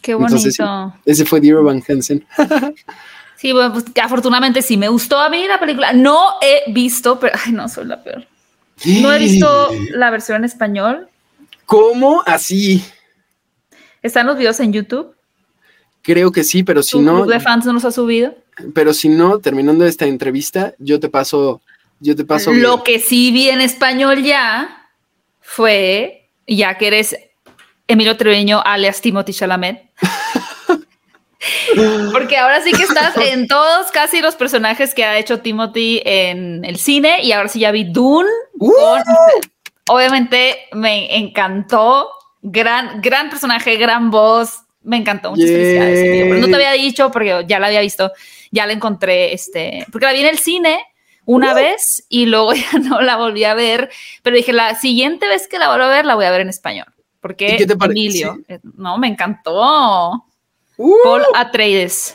[0.00, 0.36] Qué bonito.
[1.06, 2.26] ese fue Dear Van Hansen.
[3.36, 5.94] sí, bueno, pues afortunadamente sí me gustó a mí la película.
[5.94, 8.26] No he visto, pero ay, no, soy la peor.
[8.84, 11.08] No he visto la versión en español.
[11.64, 12.84] ¿Cómo así?
[14.04, 15.16] ¿Están los videos en YouTube?
[16.02, 17.24] Creo que sí, pero si no.
[17.24, 18.34] De fans no los ha subido?
[18.74, 21.62] Pero si no, terminando esta entrevista, yo te paso.
[22.00, 22.52] Yo te paso.
[22.52, 24.90] Lo que sí vi en español ya
[25.40, 27.16] fue, ya que eres
[27.88, 29.90] Emilio Treviño alias Timothy Chalamet.
[32.12, 36.62] Porque ahora sí que estás en todos casi los personajes que ha hecho Timothy en
[36.66, 38.28] el cine y ahora sí ya vi Dune.
[38.58, 38.98] ¡Uh!
[39.88, 42.10] obviamente me encantó
[42.46, 44.64] Gran, gran personaje, gran voz.
[44.82, 45.30] Me encantó.
[45.30, 46.28] Muchas felicidades.
[46.28, 48.12] Pero no te había dicho porque ya la había visto.
[48.50, 50.78] Ya la encontré, este, porque la vi en el cine
[51.24, 51.54] una uh.
[51.54, 53.90] vez y luego ya no la volví a ver.
[54.22, 56.50] Pero dije, la siguiente vez que la vuelva a ver, la voy a ver en
[56.50, 56.86] español.
[57.20, 60.26] Porque qué te Emilio, eh, no, me encantó.
[60.76, 60.94] Uh.
[61.02, 62.14] Paul Atreides.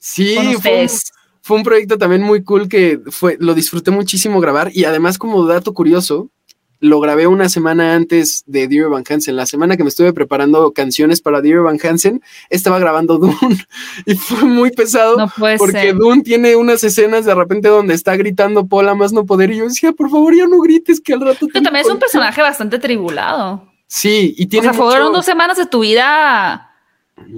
[0.00, 0.88] Sí, fue un,
[1.40, 5.46] fue un, proyecto también muy cool que fue, lo disfruté muchísimo grabar y además como
[5.46, 6.28] dato curioso,
[6.82, 9.36] lo grabé una semana antes de Dear Van Hansen.
[9.36, 12.20] La semana que me estuve preparando canciones para Dear Van Hansen,
[12.50, 13.64] estaba grabando Dune
[14.04, 15.16] y fue muy pesado
[15.58, 19.58] porque Dune tiene unas escenas de repente donde está gritando Pola más no poder y
[19.58, 21.46] yo decía, por favor, ya no grites que al rato...
[21.52, 23.64] Pero también es un personaje bastante tribulado.
[23.86, 24.70] Sí, y tiene...
[24.70, 26.71] O sea, fueron dos semanas de tu vida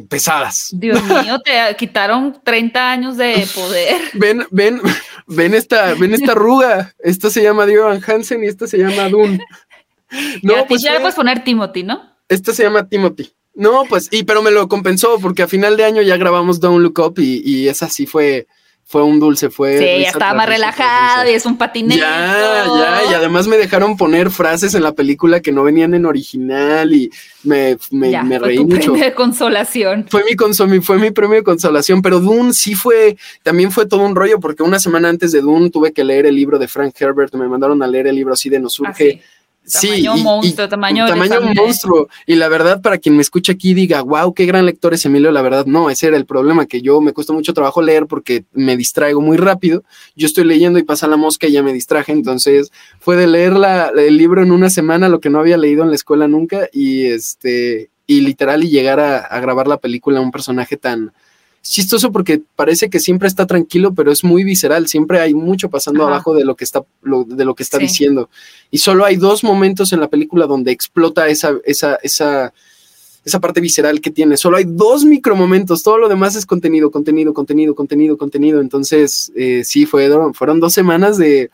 [0.08, 0.70] pesadas.
[0.72, 4.00] Dios mío, te quitaron 30 años de poder.
[4.14, 4.80] ven, ven,
[5.26, 6.94] ven esta, ven esta arruga.
[6.98, 9.40] Esta se llama Dio Van Hansen y esta se llama Dune.
[10.42, 12.14] No, ya, pues ya le puedes poner Timothy, ¿no?
[12.28, 13.32] Esta se llama Timothy.
[13.54, 16.82] No, pues, y pero me lo compensó porque a final de año ya grabamos Don't
[16.82, 18.46] Look Up y, y esa sí fue
[18.86, 19.78] fue un dulce, fue.
[19.78, 22.00] Sí, ya estaba más relajado y es un patinete.
[22.00, 26.06] Ya, ya, y además me dejaron poner frases en la película que no venían en
[26.06, 27.10] original y
[27.42, 28.92] me, me, me reí tu mucho.
[28.92, 30.06] Premio de consolación.
[30.08, 34.14] Fue mi, fue mi premio de consolación, pero Dune sí fue, también fue todo un
[34.14, 37.34] rollo porque una semana antes de Dune tuve que leer el libro de Frank Herbert,
[37.34, 38.92] me mandaron a leer el libro así de Nos ah,
[39.64, 42.08] sí, monstruo, tamaño, tamaño monstruo.
[42.26, 45.30] Y la verdad, para quien me escucha aquí diga, wow, qué gran lector es Emilio,
[45.30, 48.44] la verdad, no, ese era el problema, que yo me cuesta mucho trabajo leer porque
[48.52, 49.84] me distraigo muy rápido.
[50.16, 52.12] Yo estoy leyendo y pasa la mosca y ya me distraje.
[52.12, 53.54] Entonces, fue de leer
[53.96, 57.06] el libro en una semana, lo que no había leído en la escuela nunca, y
[57.06, 61.12] este, y literal, y llegar a, a grabar la película un personaje tan,
[61.64, 66.06] chistoso porque parece que siempre está tranquilo, pero es muy visceral, siempre hay mucho pasando
[66.06, 68.28] abajo de lo que está, de lo que está diciendo.
[68.70, 72.52] Y solo hay dos momentos en la película donde explota esa, esa, esa,
[73.24, 74.36] esa parte visceral que tiene.
[74.36, 78.60] Solo hay dos micromomentos, todo lo demás es contenido, contenido, contenido, contenido, contenido.
[78.60, 81.50] Entonces, eh, sí, fue, fueron dos semanas de,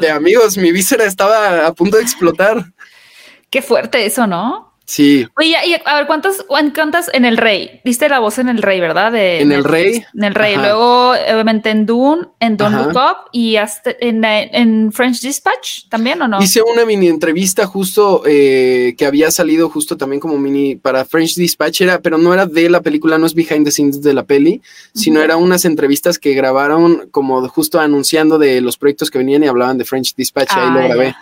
[0.00, 2.64] de amigos, mi víscera estaba a punto de explotar.
[3.50, 4.71] Qué fuerte eso, ¿no?
[4.84, 5.26] Sí.
[5.36, 7.80] Oye, y a ver, ¿cuántas, ¿cuántas en el Rey?
[7.84, 9.14] Diste la voz en el Rey, ¿verdad?
[9.14, 10.04] en el Rey.
[10.14, 10.56] En el Rey.
[10.56, 16.20] Luego, obviamente, en Dune, en Don't Look Up y hasta en, en, French Dispatch también,
[16.22, 16.42] ¿o no?
[16.42, 21.36] Hice una mini entrevista justo eh, que había salido justo también como mini para French
[21.36, 24.24] Dispatch, era, pero no era de la película, no es behind the scenes de la
[24.24, 24.60] peli,
[24.94, 29.48] sino era unas entrevistas que grabaron como justo anunciando de los proyectos que venían y
[29.48, 31.14] hablaban de French Dispatch, ahí lo ah, grabé.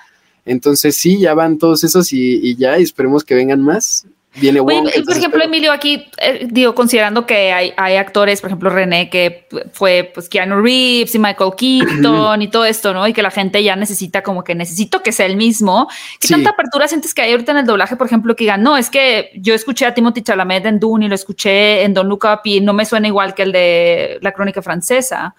[0.45, 4.07] Entonces sí, ya van todos esos y, ya, esperemos que vengan más.
[4.37, 9.11] Viene Wong, por ejemplo, Emilio, aquí eh, digo, considerando que hay, actores, por ejemplo, René,
[9.11, 13.09] que fue pues Keanu Reeves y Michael Keaton y todo esto, ¿no?
[13.09, 15.89] Y que la gente ya necesita como que necesito que sea el mismo.
[16.21, 18.77] ¿Qué tanta apertura sientes que hay ahorita en el doblaje, por ejemplo, que digan, no,
[18.77, 22.25] es que yo escuché a Timothy Chalamet en Dune y lo escuché en Don Look
[22.25, 25.35] Up y no me suena igual que el de la crónica francesa.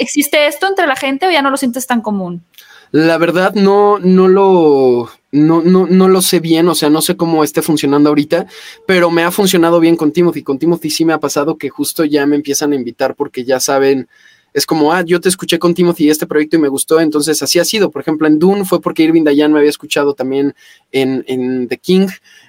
[0.00, 2.42] ¿Existe esto entre la gente o ya no lo sientes tan común?
[2.96, 7.14] La verdad no, no lo, no, no, no lo sé bien, o sea, no sé
[7.14, 8.46] cómo esté funcionando ahorita,
[8.86, 10.42] pero me ha funcionado bien con Timothy.
[10.42, 13.60] Con Timothy sí me ha pasado que justo ya me empiezan a invitar porque ya
[13.60, 14.08] saben,
[14.54, 17.58] es como, ah, yo te escuché con Timothy este proyecto y me gustó, entonces así
[17.58, 17.90] ha sido.
[17.90, 20.54] Por ejemplo, en Dune fue porque Irving Dayan me había escuchado también
[20.90, 22.08] en, en The King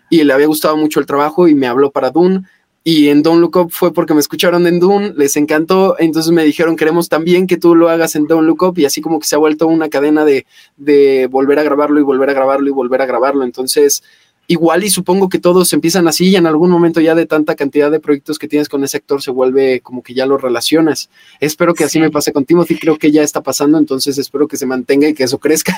[0.10, 2.44] y le había gustado mucho el trabajo y me habló para Dune.
[2.90, 6.46] Y en Don't Look Up fue porque me escucharon en Dune, les encantó, entonces me
[6.46, 9.28] dijeron, queremos también que tú lo hagas en Don't Look Up, y así como que
[9.28, 10.46] se ha vuelto una cadena de,
[10.78, 13.44] de volver a grabarlo y volver a grabarlo y volver a grabarlo.
[13.44, 14.04] Entonces,
[14.48, 17.92] igual y supongo que todos empiezan así y en algún momento ya de tanta cantidad
[17.92, 21.10] de proyectos que tienes con ese actor se vuelve como que ya lo relacionas.
[21.42, 24.56] Espero que así me pase con Timothy, creo que ya está pasando, entonces espero que
[24.56, 25.76] se mantenga y que eso crezca.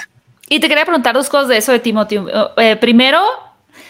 [0.47, 2.19] Y te quería preguntar dos cosas de eso de Timothy.
[2.57, 3.19] Eh, primero,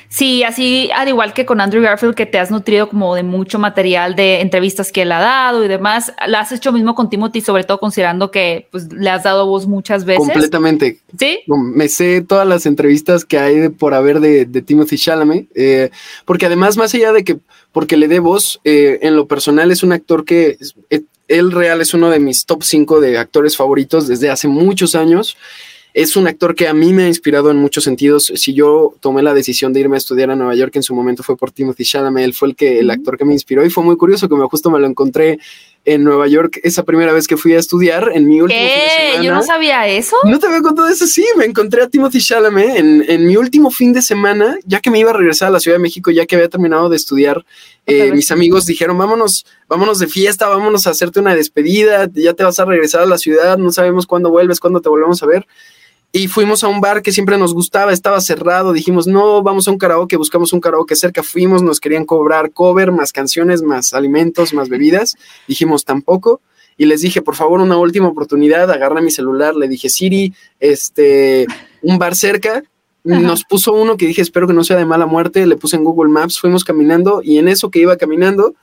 [0.09, 3.59] Sí, así al igual que con Andrew Garfield, que te has nutrido como de mucho
[3.59, 7.41] material de entrevistas que él ha dado y demás, lo has hecho mismo con Timothy,
[7.41, 10.25] sobre todo considerando que pues, le has dado voz muchas veces.
[10.25, 10.97] Completamente.
[11.17, 11.41] Sí.
[11.47, 15.91] Me sé todas las entrevistas que hay por haber de, Timothy Chalamet, eh,
[16.25, 17.37] porque además, más allá de que
[17.71, 20.57] porque le dé voz, eh, en lo personal es un actor que
[20.89, 24.95] eh, él real es uno de mis top 5 de actores favoritos desde hace muchos
[24.95, 25.37] años
[25.93, 28.31] es un actor que a mí me ha inspirado en muchos sentidos.
[28.35, 31.23] Si yo tomé la decisión de irme a estudiar a Nueva York, en su momento
[31.23, 33.83] fue por Timothy Chalamet, él fue el, que, el actor que me inspiró y fue
[33.83, 35.39] muy curioso que me, justo me lo encontré
[35.85, 38.89] en Nueva York esa primera vez que fui a estudiar en mi último fin de
[38.89, 39.23] semana.
[39.23, 40.15] Yo no sabía eso.
[40.25, 43.71] No te había contado eso, sí, me encontré a Timothy Chalamet en, en, mi último
[43.71, 46.25] fin de semana, ya que me iba a regresar a la Ciudad de México, ya
[46.25, 47.45] que había terminado de estudiar.
[47.87, 52.43] Eh, mis amigos dijeron, vámonos, vámonos de fiesta, vámonos a hacerte una despedida, ya te
[52.43, 55.47] vas a regresar a la ciudad, no sabemos cuándo vuelves, cuándo te volvemos a ver
[56.11, 59.71] y fuimos a un bar que siempre nos gustaba, estaba cerrado, dijimos, no, vamos a
[59.71, 64.53] un karaoke, buscamos un karaoke cerca, fuimos, nos querían cobrar cover, más canciones, más alimentos,
[64.53, 65.15] más bebidas,
[65.47, 66.41] dijimos tampoco,
[66.77, 71.45] y les dije, por favor, una última oportunidad, agarra mi celular, le dije, Siri, este,
[71.83, 72.63] un bar cerca,
[73.03, 75.83] nos puso uno que dije, espero que no sea de mala muerte, le puse en
[75.83, 78.55] Google Maps, fuimos caminando y en eso que iba caminando,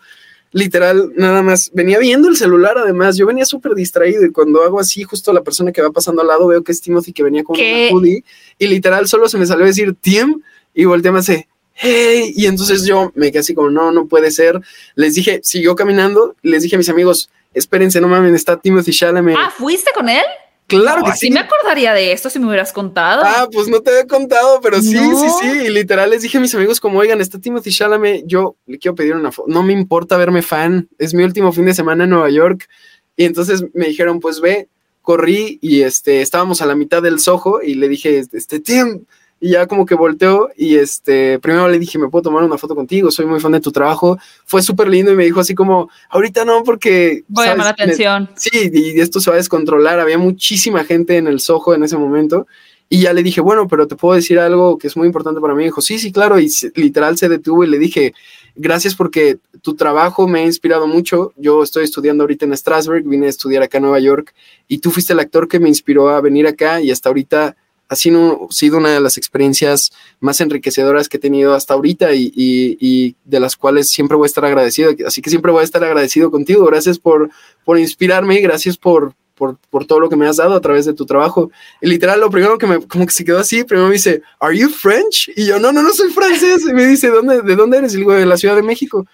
[0.52, 4.80] literal, nada más, venía viendo el celular además, yo venía súper distraído y cuando hago
[4.80, 7.44] así, justo la persona que va pasando al lado, veo que es Timothy que venía
[7.44, 8.24] con un hoodie
[8.58, 10.40] y literal solo se me salió a decir Tim
[10.72, 14.30] y volteé me hace, hey, y entonces yo me quedé así como, no, no puede
[14.30, 14.60] ser,
[14.94, 19.36] les dije, siguió caminando, les dije a mis amigos, espérense, no mames, está Timothy Chalamet.
[19.38, 20.24] Ah, ¿fuiste con él?
[20.66, 21.30] Claro que sí.
[21.30, 23.22] me acordaría de esto si me hubieras contado.
[23.24, 25.48] Ah, pues no te había contado, pero sí, sí, sí.
[25.66, 28.96] Y literal les dije a mis amigos como, oigan, está Timothy Chalamet, yo le quiero
[28.96, 29.48] pedir una foto.
[29.48, 32.68] No me importa verme fan, es mi último fin de semana en Nueva York.
[33.16, 34.68] Y entonces me dijeron, pues ve,
[35.02, 39.04] corrí y este, estábamos a la mitad del Soho y le dije, este, Tim,
[39.38, 42.74] y ya como que volteó y este, primero le dije, ¿me puedo tomar una foto
[42.74, 43.10] contigo?
[43.10, 44.18] Soy muy fan de tu trabajo.
[44.46, 47.22] Fue súper lindo y me dijo así como, ahorita no, porque...
[47.28, 48.30] Voy a llamar la atención.
[48.34, 50.00] sí, y esto se va a descontrolar.
[50.00, 52.46] Había muchísima gente en el Soho en ese momento.
[52.88, 55.54] Y ya le dije, bueno, pero te puedo decir algo que es muy importante para
[55.54, 55.64] mí.
[55.64, 56.40] dijo, sí, sí, claro.
[56.40, 58.14] Y literal se detuvo y le dije,
[58.54, 61.32] gracias porque tu trabajo me ha inspirado mucho.
[61.36, 64.32] Yo estoy estudiando ahorita en Strasbourg, vine a estudiar acá en Nueva York
[64.66, 67.56] y tú fuiste el actor que me inspiró a venir acá y hasta ahorita
[67.88, 73.16] ha sido, sido, una de las experiencias más enriquecedoras que he tenido hasta ahorita y,
[73.24, 74.92] de las cuales siempre voy a estar agradecido.
[75.06, 76.64] Así que siempre voy a estar agradecido contigo.
[76.66, 77.30] Gracias por,
[77.64, 81.06] por inspirarme, gracias por, por, todo lo que me has dado a través de tu
[81.06, 81.50] trabajo.
[81.80, 84.56] Y literal, lo primero que me, como que se quedó así, primero me dice, ¿Are
[84.56, 85.30] you French?
[85.36, 86.66] Y yo, no, no, no soy francés.
[86.68, 87.94] Y me dice, ¿dónde, ¿de dónde eres?
[87.94, 89.06] Y digo, de la Ciudad de México.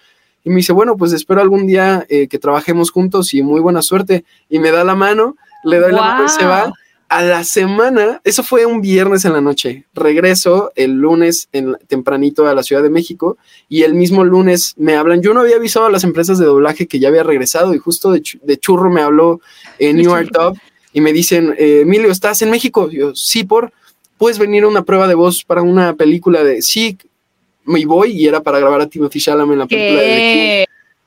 [0.43, 3.81] Y me dice, bueno, pues espero algún día eh, que trabajemos juntos y muy buena
[3.81, 4.25] suerte.
[4.49, 6.73] Y me da la mano, le doy la mano y se va
[7.13, 12.47] a la semana, eso fue un viernes en la noche, regreso el lunes en, tempranito
[12.47, 13.37] a la Ciudad de México
[13.69, 16.87] y el mismo lunes me hablan, yo no había avisado a las empresas de doblaje
[16.87, 18.23] que ya había regresado y justo de,
[18.57, 19.41] churro me habló
[19.77, 20.57] en New York Top
[20.91, 22.89] y me dicen, eh, Emilio, ¿estás en México?
[22.89, 23.71] yo, sí, por,
[24.17, 26.97] puedes venir a una prueba de voz para una película de, sí,
[27.63, 30.65] me voy y era para grabar a Timothy Chalamet en la película de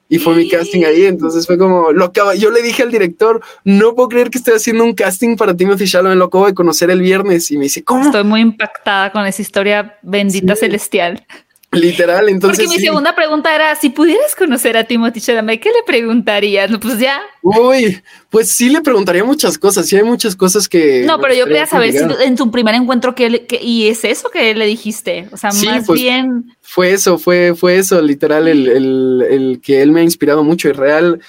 [0.08, 3.94] y fue mi casting ahí, entonces fue como, lo yo le dije al director, no
[3.94, 7.00] puedo creer que estoy haciendo un casting para Timothy Chalamet, lo acabo de conocer el
[7.00, 8.06] viernes, y me dice, ¿cómo?
[8.06, 11.26] Estoy muy impactada con esa historia bendita celestial.
[11.72, 12.64] Literal, entonces.
[12.64, 16.70] Porque mi segunda pregunta era: si pudieras conocer a Timothy Chalamet, ¿qué le preguntarías?
[16.80, 17.20] Pues ya.
[17.42, 18.00] Uy,
[18.30, 19.86] pues sí le preguntaría muchas cosas.
[19.86, 21.02] Sí, hay muchas cosas que.
[21.04, 24.54] No, pero yo quería saber si en tu primer encuentro que, y es eso que
[24.54, 25.28] le dijiste.
[25.32, 26.55] O sea, más pues, bien.
[26.66, 30.72] Fue eso, fue, fue eso, literal, el, el, que él me ha inspirado mucho y
[30.72, 31.20] real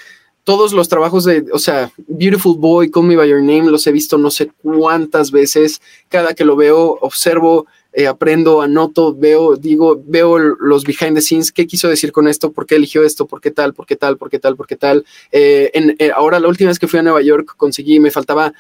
[0.48, 3.92] todos los trabajos de, o sea, Beautiful Boy, Call Me By Your Name, los he
[3.92, 5.82] visto no sé cuántas veces.
[6.08, 7.68] Cada que lo veo, observo
[7.98, 12.52] eh, aprendo, anoto, veo, digo, veo los behind the scenes, qué quiso decir con esto,
[12.52, 14.76] por qué eligió esto, por qué tal, por qué tal, por qué tal, por qué
[14.76, 15.04] tal.
[15.32, 18.54] Eh, en, eh, ahora, la última vez que fui a Nueva York, conseguí, me faltaba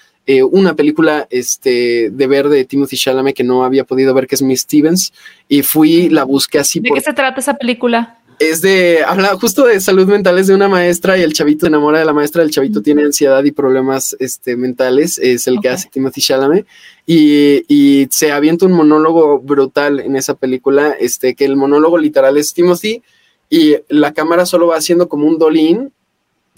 [0.51, 4.41] una película este, de ver de Timothy Chalamet que no había podido ver, que es
[4.41, 5.13] Miss Stevens,
[5.47, 6.81] y fui, la busqué así.
[6.81, 8.16] ¿De qué se trata esa película?
[8.39, 11.67] Es de, habla justo de salud mental, es de una maestra y el chavito se
[11.67, 15.69] enamora de la maestra, el chavito tiene ansiedad y problemas este, mentales, es el que
[15.69, 16.65] hace Timothy Chalamet,
[17.05, 22.37] y, y, se avienta un monólogo brutal en esa película, este, que el monólogo literal
[22.37, 23.01] es Timothy
[23.49, 25.91] y la cámara solo va haciendo como un dolín,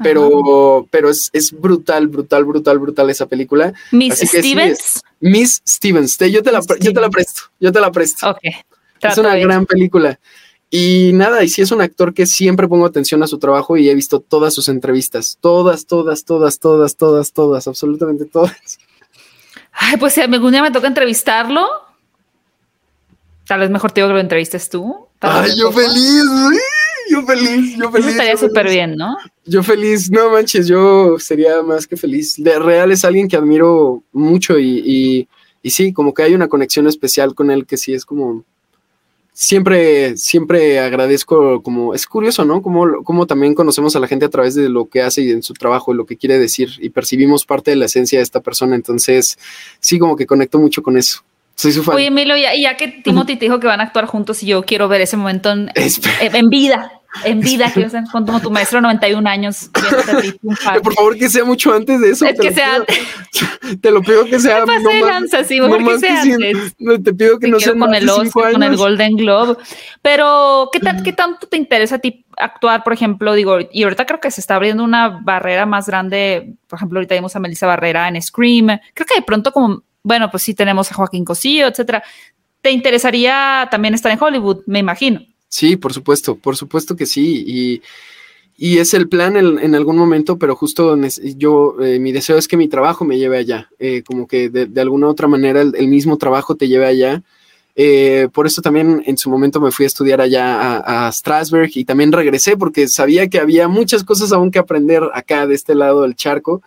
[0.02, 3.74] pero, pero es, es, brutal, brutal, brutal, brutal esa película.
[3.92, 5.02] Miss Stevens.
[5.20, 8.36] Miss Stevens, yo, te la, yo te la presto, yo te la presto.
[9.02, 10.20] Es una gran película.
[10.72, 13.90] Y nada, y sí es un actor que siempre pongo atención a su trabajo y
[13.90, 18.78] he visto todas sus entrevistas, todas, todas, todas, todas, todas, todas, absolutamente todas.
[19.72, 21.66] Ay, pues si algún día me toca entrevistarlo,
[23.48, 25.08] tal vez mejor te digo que lo entrevistes tú.
[25.22, 26.24] Ay, yo feliz,
[27.10, 28.08] yo feliz, yo feliz.
[28.08, 29.18] estaría súper bien, ¿no?
[29.46, 32.36] Yo feliz, no manches, yo sería más que feliz.
[32.38, 35.28] De real es alguien que admiro mucho y, y,
[35.64, 38.44] y sí, como que hay una conexión especial con él que sí es como
[39.40, 42.62] siempre, siempre agradezco, como es curioso, ¿no?
[42.62, 45.44] Como, como también conocemos a la gente a través de lo que hace y en
[45.44, 48.42] su trabajo, y lo que quiere decir, y percibimos parte de la esencia de esta
[48.42, 48.76] persona.
[48.76, 49.40] Entonces,
[49.80, 51.24] sí, como que conecto mucho con eso.
[51.56, 51.96] Soy su fan.
[51.96, 54.64] Oye, Milo, ya, ya que Timothy te dijo que van a actuar juntos y yo
[54.64, 55.72] quiero ver ese momento en,
[56.22, 59.70] en vida en vida, que sean como tu maestro 91 años.
[60.84, 62.26] Por favor, que sea mucho antes de eso.
[62.26, 62.84] Es que sea
[63.82, 64.62] Te lo pido que sea.
[64.62, 66.24] No más, lanza, sí, no que sea
[66.80, 69.58] no, te pido que no sea con el Oscar, con el Golden Globe.
[70.02, 73.34] Pero, ¿qué, ¿qué tanto te interesa a ti actuar, por ejemplo?
[73.34, 76.56] Digo, y ahorita creo que se está abriendo una barrera más grande.
[76.68, 78.80] Por ejemplo, ahorita vimos a Melissa Barrera en Scream.
[78.94, 82.04] Creo que de pronto, como, bueno, pues sí tenemos a Joaquín Cosillo, etcétera.
[82.62, 84.64] ¿Te interesaría también estar en Hollywood?
[84.66, 85.22] Me imagino.
[85.50, 87.44] Sí, por supuesto, por supuesto que sí.
[87.46, 87.82] Y,
[88.62, 90.98] y es el plan en, algún momento, pero justo
[91.38, 94.82] yo, eh, mi deseo es que mi trabajo me lleve allá, eh, como que de,
[94.82, 97.24] alguna otra manera el, mismo trabajo te lleve allá.
[97.78, 101.86] Eh, por eso también en su momento me fui a estudiar allá a, Strasbourg y
[101.86, 106.02] también regresé porque sabía que había muchas cosas aún que aprender acá de este lado
[106.02, 106.62] del charco.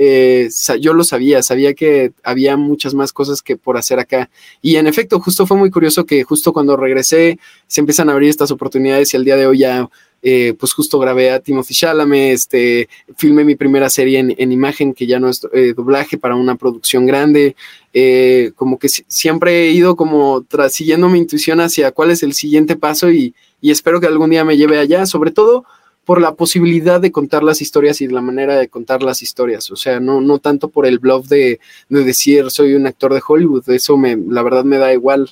[0.00, 0.48] Eh,
[0.80, 4.30] yo lo sabía, sabía que había muchas más cosas que por hacer acá.
[4.62, 8.30] Y en efecto, justo fue muy curioso que justo cuando regresé se empiezan a abrir
[8.30, 9.88] estas oportunidades y al día de hoy ya
[10.20, 15.06] eh, pues justo grabé a Timothy Chalamet, este, filmé mi primera serie en, imagen que
[15.06, 17.54] ya no es eh, doblaje para una producción grande,
[17.94, 22.74] eh, como que siempre he ido como siguiendo mi intuición hacia cuál es el siguiente
[22.74, 25.64] paso y, espero que algún día me lleve allá, sobre todo
[26.08, 29.76] por la posibilidad de contar las historias y la manera de contar las historias, o
[29.76, 33.68] sea, no, no tanto por el bluff de, de decir soy un actor de Hollywood,
[33.68, 35.30] eso me, la verdad me da igual,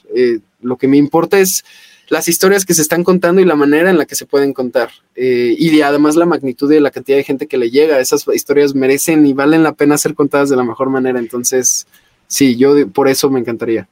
[0.61, 1.65] lo que me importa es
[2.11, 4.91] las historias que se están contando y la manera en la que se pueden contar.
[5.15, 7.99] Eh, y además la magnitud de la cantidad de gente que le llega.
[7.99, 11.19] Esas historias merecen y valen la pena ser contadas de la mejor manera.
[11.19, 11.87] Entonces,
[12.29, 13.89] sí, yo por eso me encantaría.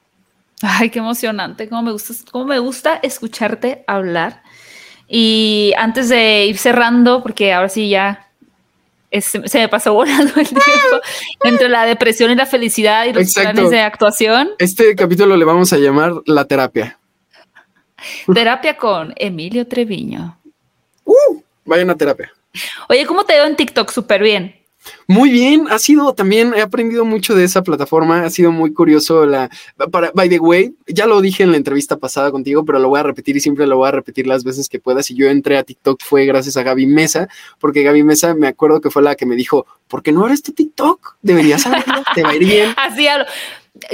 [0.62, 1.68] Ay, qué emocionante.
[1.68, 4.43] Cómo me gusta, cómo me gusta escucharte hablar.
[5.08, 8.30] Y antes de ir cerrando, porque ahora sí ya
[9.20, 11.00] se me pasó volando el tiempo
[11.44, 14.50] entre la depresión y la felicidad y los planes de actuación.
[14.58, 16.98] Este capítulo le vamos a llamar La terapia.
[18.32, 20.38] Terapia con Emilio Treviño.
[21.04, 22.32] Uh, vayan a terapia.
[22.88, 23.90] Oye, ¿cómo te veo en TikTok?
[23.90, 24.63] Súper bien.
[25.06, 29.26] Muy bien, ha sido también, he aprendido mucho de esa plataforma, ha sido muy curioso
[29.26, 29.50] la,
[29.90, 33.00] para, by the way, ya lo dije en la entrevista pasada contigo, pero lo voy
[33.00, 35.02] a repetir y siempre lo voy a repetir las veces que pueda.
[35.02, 37.28] Si yo entré a TikTok fue gracias a Gaby Mesa,
[37.58, 40.42] porque Gaby Mesa me acuerdo que fue la que me dijo, ¿por qué no eres
[40.42, 41.16] tu TikTok?
[41.22, 42.74] Deberías saberlo, te va a ir bien.
[42.76, 43.26] Así hablo.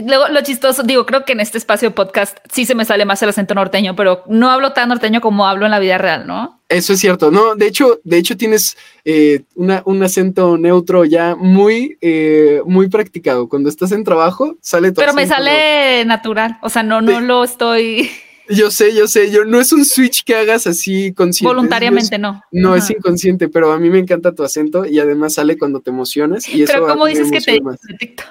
[0.05, 3.23] Luego, lo chistoso, digo, creo que en este espacio podcast sí se me sale más
[3.23, 6.61] el acento norteño, pero no hablo tan norteño como hablo en la vida real, ¿no?
[6.69, 7.31] Eso es cierto.
[7.31, 8.77] No, de hecho, de hecho tienes
[9.07, 13.49] eh, un acento neutro ya muy, eh, muy practicado.
[13.49, 15.03] Cuando estás en trabajo, sale todo.
[15.03, 16.59] Pero me sale natural.
[16.61, 18.11] O sea, no, no lo estoy.
[18.51, 21.55] Yo sé, yo sé, yo no es un switch que hagas así consciente.
[21.55, 22.43] Voluntariamente no.
[22.51, 25.91] No, es inconsciente, pero a mí me encanta tu acento y además sale cuando te
[25.91, 26.49] emocionas.
[26.49, 27.61] Y pero ¿cómo dices que te
[27.97, 28.27] TikTok?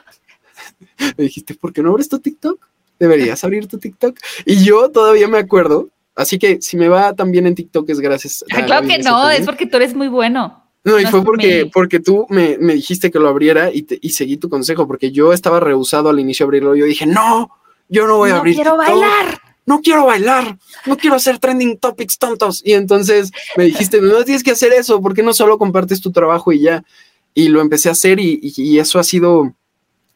[1.18, 2.60] me dijiste, ¿por qué no abres tu TikTok?
[3.00, 4.18] Deberías abrir tu TikTok.
[4.46, 8.00] Y yo todavía me acuerdo, así que si me va tan bien en TikTok es
[8.00, 8.66] gracias a...
[8.66, 10.66] claro que no, es porque tú eres muy bueno.
[10.84, 14.50] No, y fue porque, porque tú me, dijiste que lo abriera y, y seguí tu
[14.50, 16.76] consejo, porque yo estaba rehusado al inicio a abrirlo.
[16.76, 17.52] Yo dije, no,
[17.90, 18.56] yo no voy a abrir.
[18.56, 19.40] No quiero bailar.
[19.66, 22.64] No quiero bailar, no quiero hacer trending topics tontos.
[22.66, 26.52] Y entonces me dijiste, no tienes que hacer eso, porque no solo compartes tu trabajo
[26.52, 26.84] y ya.
[27.36, 29.54] Y lo empecé a hacer y eso ha sido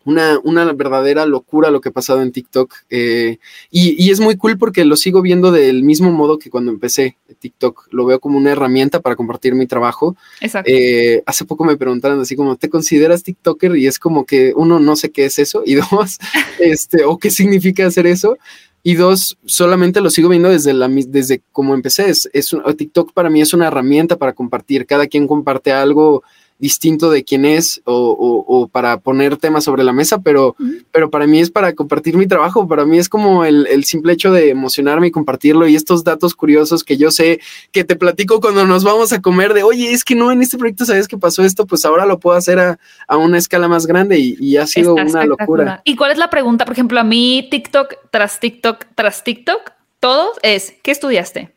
[0.05, 2.73] una, una, verdadera locura lo que ha pasado en TikTok.
[2.89, 3.37] Eh,
[3.71, 7.87] y, es muy cool porque lo sigo viendo del mismo modo que cuando empecé TikTok.
[7.91, 10.15] Lo veo como una herramienta para compartir mi trabajo.
[10.41, 10.69] Exacto.
[10.73, 13.75] Eh, hace poco me preguntaron así como, ¿te consideras TikToker?
[13.77, 15.63] Y es como que uno no sé qué es eso.
[15.65, 16.19] Y dos,
[16.59, 18.37] este, o qué significa hacer eso.
[18.85, 22.09] Y dos, solamente lo sigo viendo desde, la, desde como empecé.
[22.09, 24.85] Es, es TikTok para mí es una herramienta para compartir.
[24.85, 26.23] Cada quien comparte algo
[26.59, 30.55] distinto de quién es o, para poner temas sobre la mesa, pero,
[30.91, 34.31] pero para mí es para compartir mi trabajo, para mí es como el, simple hecho
[34.31, 37.41] de emocionarme y compartirlo y estos datos curiosos que yo sé
[37.71, 40.57] que te platico cuando nos vamos a comer de, oye, es que no, en este
[40.57, 42.77] proyecto sabes que pasó esto, pues ahora lo puedo hacer a,
[43.17, 45.81] una escala más grande y, ha sido una locura.
[45.83, 46.65] ¿Y cuál es la pregunta?
[46.65, 51.53] Por ejemplo, a mí TikTok tras TikTok tras TikTok, todo es, ¿qué estudiaste?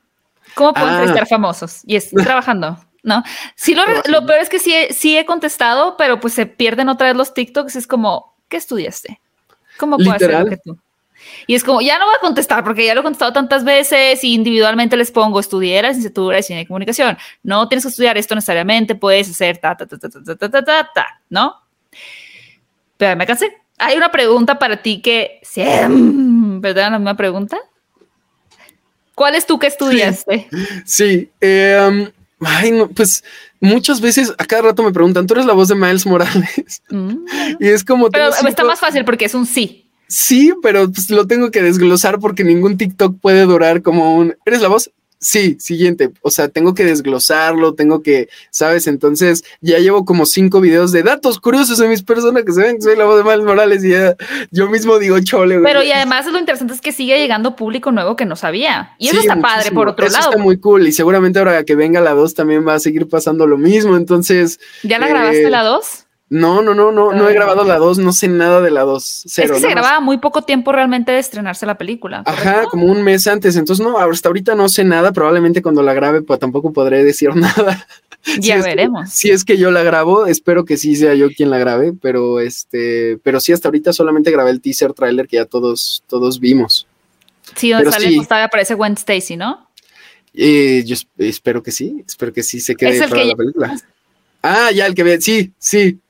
[0.54, 1.04] ¿Cómo pueden ah.
[1.04, 1.82] estar famosos?
[1.84, 2.78] Y es trabajando.
[3.06, 3.22] ¿No?
[3.54, 7.06] Sí, lo, lo, peor es que sí, sí he contestado, pero pues se pierden otra
[7.06, 7.76] vez los TikToks.
[7.76, 9.20] Es como, ¿qué estudiaste?
[9.78, 10.76] ¿Cómo puedo hacer lo que tú?
[11.46, 14.22] Y es como, ya no voy a contestar porque ya lo he contestado tantas veces
[14.24, 17.16] y individualmente les pongo, estudiar licenciatura de cine y comunicación.
[17.44, 20.64] No tienes que estudiar esto necesariamente, puedes hacer ta, ta, ta, ta, ta, ta, ta,
[20.64, 21.54] ta, ta, ¿no?
[22.96, 23.56] Pero me cansé.
[23.78, 27.56] Hay una pregunta para ti que siempre te la misma pregunta.
[29.14, 30.48] ¿Cuál es tú que estudiaste?
[30.84, 33.24] Sí, eh, Ay, no, pues
[33.60, 36.82] muchas veces a cada rato me preguntan, ¿tú eres la voz de Miles Morales?
[36.90, 37.16] Mm.
[37.60, 38.10] y es como...
[38.10, 39.90] Pero está más fácil porque es un sí.
[40.08, 44.36] Sí, pero pues lo tengo que desglosar porque ningún TikTok puede durar como un...
[44.44, 44.90] ¿Eres la voz?
[45.26, 46.12] Sí, siguiente.
[46.22, 48.86] O sea, tengo que desglosarlo, tengo que, ¿sabes?
[48.86, 52.76] Entonces ya llevo como cinco videos de datos curiosos de mis personas que se ven
[52.76, 54.14] que soy la voz de Miles Morales y ya
[54.52, 55.58] yo mismo digo chole.
[55.58, 58.94] Pero y además lo interesante es que sigue llegando público nuevo que no sabía.
[58.98, 60.30] Y eso está padre por otro eso lado.
[60.30, 63.48] Está muy cool y seguramente ahora que venga la 2 también va a seguir pasando
[63.48, 63.96] lo mismo.
[63.96, 64.60] Entonces.
[64.84, 66.05] ¿Ya la grabaste eh, la 2?
[66.28, 67.34] No, no, no, no, no he ah.
[67.34, 69.26] grabado la 2, no sé nada de la 2.
[69.26, 72.24] Es que se grababa muy poco tiempo realmente de estrenarse la película.
[72.26, 73.54] Ajá, como un mes antes.
[73.56, 75.12] Entonces, no, hasta ahorita no sé nada.
[75.12, 77.86] Probablemente cuando la grabe, pues tampoco podré decir nada.
[78.40, 79.10] Ya veremos.
[79.10, 82.40] si es que yo la grabo, espero que sí sea yo quien la grabe, pero
[82.40, 86.88] este, pero sí, hasta ahorita solamente grabé el teaser trailer que ya todos, todos vimos.
[87.54, 88.26] Sí, donde sale sí.
[88.28, 89.68] aparece Gwen Stacy, ¿no?
[90.34, 93.76] Eh, yo espero que sí, espero que sí se quede ¿Es la película.
[94.42, 96.00] Ah, ya el que ve, sí, sí.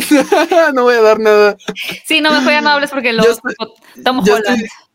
[0.74, 1.56] no voy a dar nada.
[2.04, 3.22] Sí, no, mejor ya no hables porque lo
[3.96, 4.28] estamos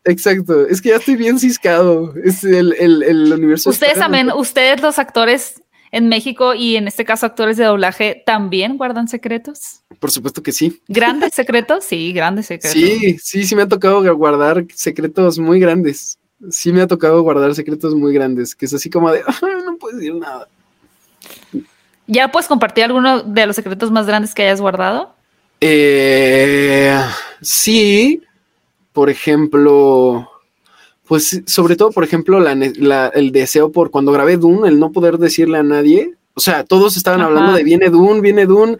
[0.04, 2.14] Exacto, es que ya estoy bien ciscado.
[2.24, 3.70] Es el, el, el universo.
[3.70, 5.62] Ustedes también, ustedes los actores
[5.96, 9.82] en México y en este caso actores de doblaje también guardan secretos?
[9.98, 10.82] Por supuesto que sí.
[10.88, 11.84] ¿Grandes secretos?
[11.84, 12.78] Sí, grandes secretos.
[12.78, 16.18] Sí, sí, sí me ha tocado guardar secretos muy grandes.
[16.50, 19.22] Sí me ha tocado guardar secretos muy grandes, que es así como de,
[19.64, 20.48] no puedes decir nada.
[22.06, 25.14] ¿Ya puedes compartir alguno de los secretos más grandes que hayas guardado?
[25.60, 27.00] Eh,
[27.40, 28.22] sí,
[28.92, 30.30] por ejemplo,
[31.06, 35.58] pues sobre todo, por ejemplo, el deseo por cuando grabé Dune, el no poder decirle
[35.58, 36.14] a nadie.
[36.34, 38.76] O sea, todos estaban hablando de viene Dune, viene Dune,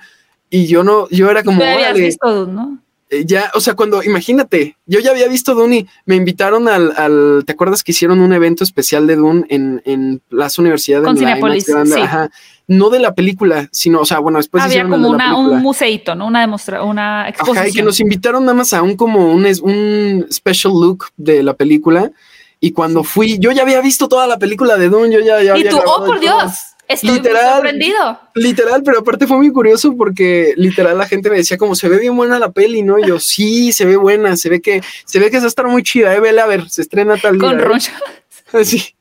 [0.50, 1.60] y yo no, yo era como.
[1.60, 2.78] Ya visto Dune, ¿no?
[3.08, 7.44] Eh, ya, o sea, cuando, imagínate, yo ya había visto Dune y me invitaron al,
[7.46, 12.00] ¿te acuerdas que hicieron un evento especial de Dune en, en Plaza Universidad de sí.
[12.00, 12.30] Ajá,
[12.68, 16.26] no de la película, sino, o sea, bueno, después había como una, un museito, ¿no?
[16.26, 17.58] Una demostración, una exposición.
[17.58, 21.42] Ajá, y que nos invitaron nada más a un como un, un special look de
[21.42, 22.10] la película.
[22.58, 25.56] Y cuando fui, yo ya había visto toda la película de Dune, yo ya, ya
[25.56, 26.54] Y tú, oh por Dios,
[26.88, 28.20] estoy literal, sorprendido.
[28.34, 31.98] Literal, pero aparte fue muy curioso porque literal la gente me decía como se ve
[31.98, 32.98] bien buena la peli, ¿no?
[32.98, 35.48] Y yo, sí, se ve buena, se ve que, se ve que se va a
[35.48, 37.48] estar muy chida, eh, vela a ver, se estrena tal día.
[37.48, 38.64] Con ¿eh?
[38.64, 38.95] Sí.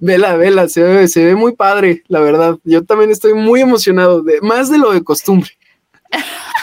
[0.00, 2.58] Vela, vela, se ve, se ve muy padre, la verdad.
[2.64, 5.50] Yo también estoy muy emocionado, de, más de lo de costumbre.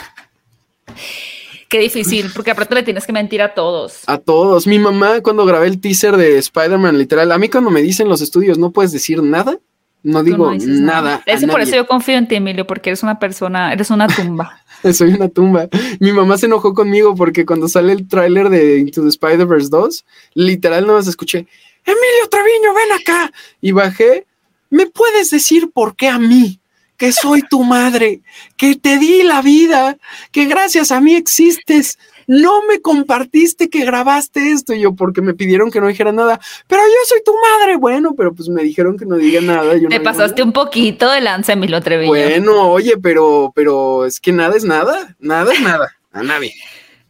[1.68, 4.02] Qué difícil, porque aparte le tienes que mentir a todos.
[4.06, 4.66] A todos.
[4.66, 8.20] Mi mamá, cuando grabé el teaser de Spider-Man, literal, a mí cuando me dicen los
[8.20, 9.58] estudios no puedes decir nada,
[10.02, 11.22] no digo nada.
[11.24, 14.58] Eso por eso yo confío en ti, Emilio, porque eres una persona, eres una tumba.
[14.92, 15.68] Soy una tumba.
[16.00, 20.04] Mi mamá se enojó conmigo porque cuando sale el tráiler de Into the Spider-Verse 2,
[20.34, 21.46] literal no más escuché,
[21.84, 23.32] Emilio Treviño, ven acá.
[23.60, 24.26] Y bajé,
[24.70, 26.60] ¿me puedes decir por qué a mí?
[27.02, 28.20] que soy tu madre,
[28.56, 29.96] que te di la vida,
[30.30, 31.98] que gracias a mí existes.
[32.28, 34.72] No me compartiste que grabaste esto.
[34.72, 36.38] Y yo, porque me pidieron que no dijera nada.
[36.68, 37.76] Pero yo soy tu madre.
[37.76, 39.74] Bueno, pero pues me dijeron que no diga nada.
[39.88, 42.08] Te pasaste un poquito de lanza, Emilio Treviño.
[42.08, 45.16] Bueno, oye, pero, pero es que nada es nada.
[45.18, 45.96] Nada es nada.
[46.12, 46.54] A nadie.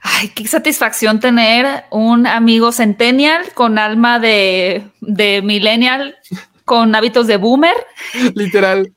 [0.02, 6.16] Ay, qué satisfacción tener un amigo centennial con alma de, de millennial,
[6.64, 7.76] con hábitos de boomer.
[8.34, 8.92] Literal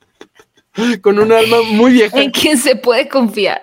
[1.02, 2.22] con un alma muy vieja.
[2.22, 3.62] En quien se puede confiar.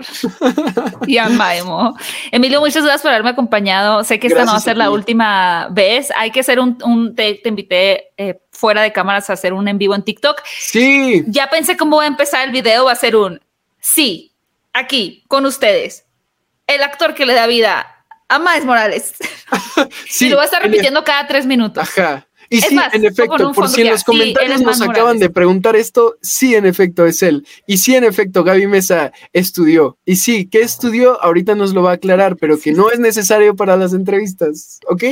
[1.06, 1.96] y Emo.
[2.30, 4.02] Emilio, muchas gracias por haberme acompañado.
[4.04, 6.10] Sé que esta no va a ser la última vez.
[6.16, 9.78] Hay que hacer un, un te, invité eh, fuera de cámaras a hacer un en
[9.78, 10.40] vivo en TikTok.
[10.58, 11.22] Sí.
[11.26, 12.86] Ya pensé cómo va a empezar el video.
[12.86, 13.40] Va a ser un
[13.78, 14.32] sí,
[14.72, 16.06] aquí, con ustedes.
[16.74, 19.14] El actor que le da vida a Maes Morales.
[20.08, 21.82] sí, y lo va a estar repitiendo cada tres minutos.
[21.82, 22.26] Ajá.
[22.52, 26.54] Y sí, en efecto, por si en los comentarios nos acaban de preguntar esto, sí,
[26.54, 27.46] en efecto, es él.
[27.66, 29.96] Y sí, en efecto, Gaby Mesa estudió.
[30.04, 31.18] Y sí, ¿qué estudió?
[31.22, 35.04] Ahorita nos lo va a aclarar, pero que no es necesario para las entrevistas, ¿ok?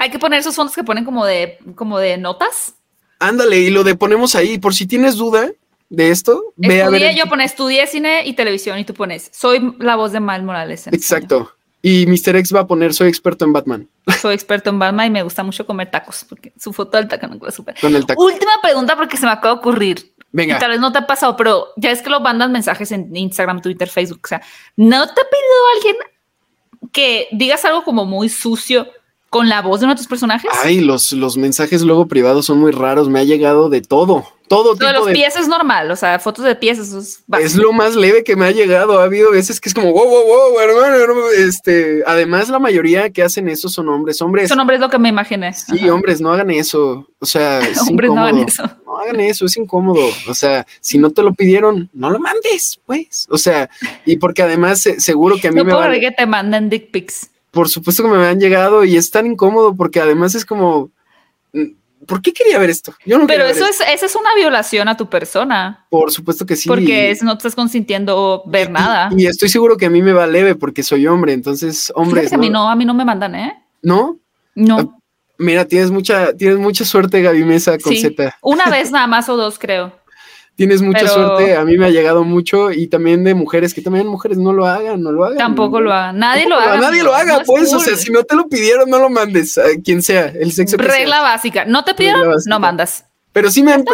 [0.00, 2.74] Hay que poner esos fondos que ponen como de, como de notas.
[3.20, 5.52] Ándale, y lo de ponemos ahí, por si tienes duda,
[5.92, 7.14] de esto, ve a ver.
[7.14, 10.86] Yo pone estudié cine y televisión y tú pones, soy la voz de Mal Morales.
[10.86, 11.52] Exacto.
[11.82, 12.36] Y Mr.
[12.36, 13.88] X va a poner, soy experto en Batman.
[14.20, 17.26] Soy experto en Batman y me gusta mucho comer tacos, porque su foto del taco
[17.26, 17.74] no la super.
[18.16, 20.14] Última pregunta porque se me acaba de ocurrir.
[20.32, 20.58] Venga.
[20.58, 23.60] tal vez no te ha pasado, pero ya es que lo mandan mensajes en Instagram,
[23.60, 24.20] Twitter, Facebook.
[24.24, 24.40] O sea,
[24.76, 25.96] ¿no te ha pedido alguien
[26.90, 28.86] que digas algo como muy sucio
[29.28, 30.50] con la voz de uno de tus personajes?
[30.64, 33.08] Ay, los, los mensajes luego privados son muy raros.
[33.08, 36.44] Me ha llegado de todo todo tipo de los pies es normal, o sea, fotos
[36.44, 39.00] de pies es Es lo más leve que me ha llegado.
[39.00, 43.22] Ha habido veces que es como, wow, wow, wow, hermano, Este, además, la mayoría que
[43.22, 44.20] hacen eso son hombres.
[44.20, 44.50] Hombres.
[44.50, 45.54] Son hombres lo que me imaginé.
[45.54, 47.08] Sí, hombres, no hagan eso.
[47.18, 48.62] O sea, hombres no hagan eso.
[48.84, 50.06] No hagan eso, es incómodo.
[50.28, 53.26] O sea, si no te lo pidieron, no lo mandes, pues.
[53.30, 53.70] O sea,
[54.04, 57.30] y porque además seguro que a mí no me puedo que te manden dick pics.
[57.50, 60.90] Por supuesto que me han llegado y es tan incómodo porque además es como
[62.06, 62.94] ¿Por qué quería ver esto?
[63.06, 65.86] Yo no Pero eso es, esa es una violación a tu persona.
[65.90, 66.68] Por supuesto que sí.
[66.68, 69.10] Porque no te estás consintiendo ver nada.
[69.16, 71.32] Y, estoy seguro que a mí me va leve porque soy hombre.
[71.32, 72.32] Entonces, hombres.
[72.32, 72.36] ¿no?
[72.36, 73.64] A mí no, a mí no me mandan, ¿eh?
[73.82, 74.18] ¿No?
[74.54, 74.78] No.
[74.78, 74.98] Ah,
[75.38, 78.00] mira, tienes mucha, tienes mucha suerte, Gaby Mesa, con sí.
[78.00, 78.36] Z.
[78.42, 80.01] Una vez nada más o dos, creo.
[80.54, 84.06] Tienes mucha suerte, a mí me ha llegado mucho y también de mujeres, que también
[84.06, 85.38] mujeres no lo hagan, no lo hagan.
[85.38, 86.78] Tampoco lo hagan, nadie lo haga.
[86.78, 89.64] Nadie lo haga, pues, o sea, si no te lo pidieron, no lo mandes, a
[89.82, 90.76] quien sea, el sexo.
[90.76, 93.06] Regla básica, no te pidieron, no mandas.
[93.32, 93.84] Pero sí me han,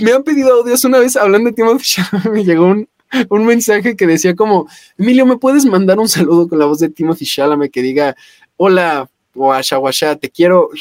[0.00, 2.88] me han pedido audios una vez hablando de Timothy me llegó un,
[3.30, 6.90] un mensaje que decía como, Emilio, ¿me puedes mandar un saludo con la voz de
[6.90, 8.14] Timothy Chalamet que diga,
[8.58, 10.70] hola, guasha, guasha, te quiero.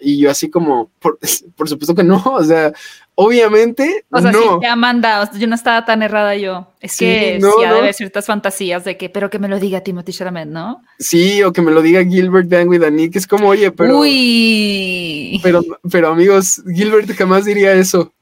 [0.00, 1.18] Y yo así como, por,
[1.56, 2.72] por supuesto que no, o sea,
[3.18, 4.60] Obviamente, o sea, no.
[4.60, 6.70] sí, Amanda, yo no estaba tan errada yo.
[6.82, 9.80] Es que sí, ha de haber ciertas fantasías de que, pero que me lo diga
[9.80, 10.82] Timothy Chalamet, ¿no?
[10.98, 14.00] Sí, o que me lo diga Gilbert Dani, que es como, oye, pero.
[14.00, 15.40] Uy.
[15.42, 18.12] Pero, pero amigos, Gilbert jamás diría eso.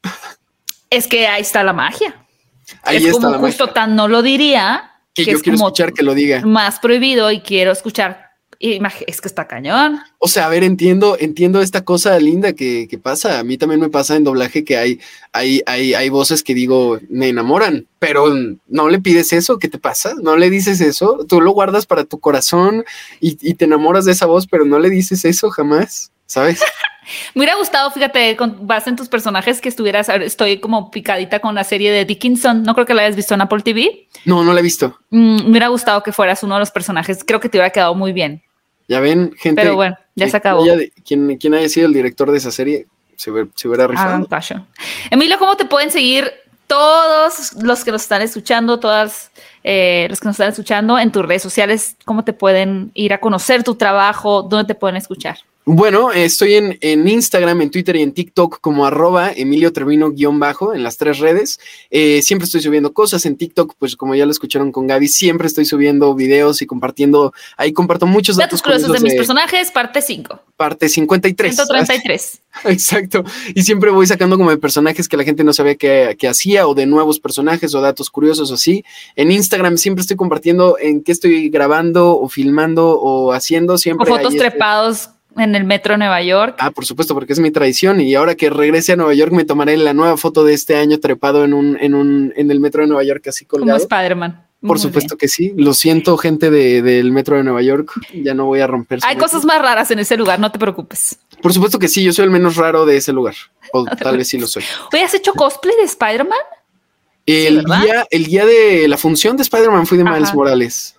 [0.90, 2.14] Es que ahí está la magia.
[2.82, 3.74] Ahí es está como la justo magia.
[3.74, 4.92] tan no lo diría.
[5.12, 6.40] Que, yo quiero escuchar que lo diga.
[6.46, 10.00] Más prohibido y quiero escuchar es que está cañón.
[10.18, 13.38] O sea, a ver, entiendo, entiendo esta cosa linda que, que, pasa.
[13.38, 15.00] A mí también me pasa en doblaje que hay,
[15.32, 18.32] hay, hay, hay voces que digo, me enamoran, pero
[18.68, 20.14] no le pides eso, ¿qué te pasa?
[20.22, 22.84] No le dices eso, tú lo guardas para tu corazón
[23.20, 26.60] y, y te enamoras de esa voz, pero no le dices eso jamás, ¿sabes?
[27.34, 31.54] Me hubiera gustado, fíjate, con base en tus personajes que estuvieras, estoy como picadita con
[31.54, 34.08] la serie de Dickinson, no creo que la hayas visto en Apple TV.
[34.24, 34.98] No, no la he visto.
[35.10, 37.94] Mm, me hubiera gustado que fueras uno de los personajes, creo que te hubiera quedado
[37.94, 38.42] muy bien.
[38.88, 39.62] Ya ven, gente.
[39.62, 40.64] Pero bueno, ya se acabó.
[41.04, 44.26] Quien, quien haya sido el director de esa serie se, se hubiera rifado.
[45.10, 46.30] Emilio, ¿cómo te pueden seguir
[46.66, 49.30] todos los que nos están escuchando, todas
[49.62, 51.96] eh, los que nos están escuchando en tus redes sociales?
[52.04, 54.42] ¿Cómo te pueden ir a conocer tu trabajo?
[54.42, 55.38] ¿Dónde te pueden escuchar?
[55.66, 60.38] Bueno, estoy en, en, Instagram, en Twitter y en TikTok como arroba Emilio Termino guion
[60.38, 61.58] bajo en las tres redes.
[61.90, 65.46] Eh, siempre estoy subiendo cosas en TikTok, pues como ya lo escucharon con Gaby, siempre
[65.46, 69.70] estoy subiendo videos y compartiendo, ahí comparto muchos datos, datos curiosos de, de, mis personajes,
[69.70, 70.38] parte 5.
[70.54, 71.54] Parte 53.
[71.54, 72.40] 133.
[72.64, 73.24] Exacto.
[73.54, 76.68] Y siempre voy sacando como de personajes que la gente no sabía que, que hacía
[76.68, 78.84] o de nuevos personajes o datos curiosos o así.
[79.16, 84.12] En Instagram siempre estoy compartiendo en qué estoy grabando o filmando o haciendo siempre.
[84.12, 86.56] O fotos trepados en el metro de Nueva York.
[86.58, 88.00] Ah, por supuesto, porque es mi tradición.
[88.00, 90.98] Y ahora que regrese a Nueva York, me tomaré la nueva foto de este año
[91.00, 93.78] trepado en un, en un, en el metro de Nueva York, así colgado.
[93.78, 94.46] Como Spider-Man.
[94.66, 95.18] Por supuesto bien.
[95.18, 95.52] que sí.
[95.56, 97.92] Lo siento, gente de, del metro de Nueva York.
[98.14, 99.00] Ya no voy a romper.
[99.02, 99.28] Hay metro.
[99.28, 101.18] cosas más raras en ese lugar, no te preocupes.
[101.42, 102.02] Por supuesto que sí.
[102.02, 103.34] Yo soy el menos raro de ese lugar.
[103.72, 104.64] O tal vez sí lo soy.
[104.92, 106.38] Oye, ¿has hecho cosplay de Spider-Man?
[107.26, 110.34] El, sí, día, el día de la función de Spider-Man fui de Miles Ajá.
[110.34, 110.96] Morales.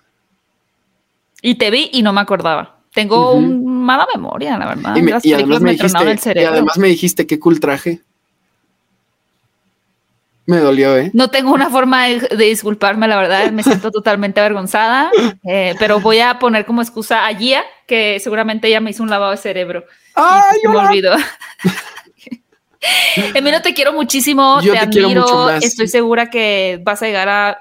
[1.42, 2.80] Y te vi y no me acordaba.
[2.92, 3.38] Tengo uh -huh.
[3.38, 4.96] un mala memoria, la verdad.
[4.96, 6.50] Y, me, y además me, dijiste, el cerebro.
[6.50, 8.00] y además me dijiste qué cool traje.
[10.46, 11.10] Me dolió, ¿eh?
[11.12, 15.10] No tengo una forma de, de disculparme, la verdad, me siento totalmente avergonzada,
[15.44, 19.10] eh, pero voy a poner como excusa a Gia, que seguramente ella me hizo un
[19.10, 19.84] lavado de cerebro.
[20.14, 21.16] ¡Ay, y me olvidó.
[23.34, 25.64] Emilio, te quiero muchísimo, Yo te, te admiro, quiero mucho más.
[25.64, 27.58] estoy segura que vas a llegar a,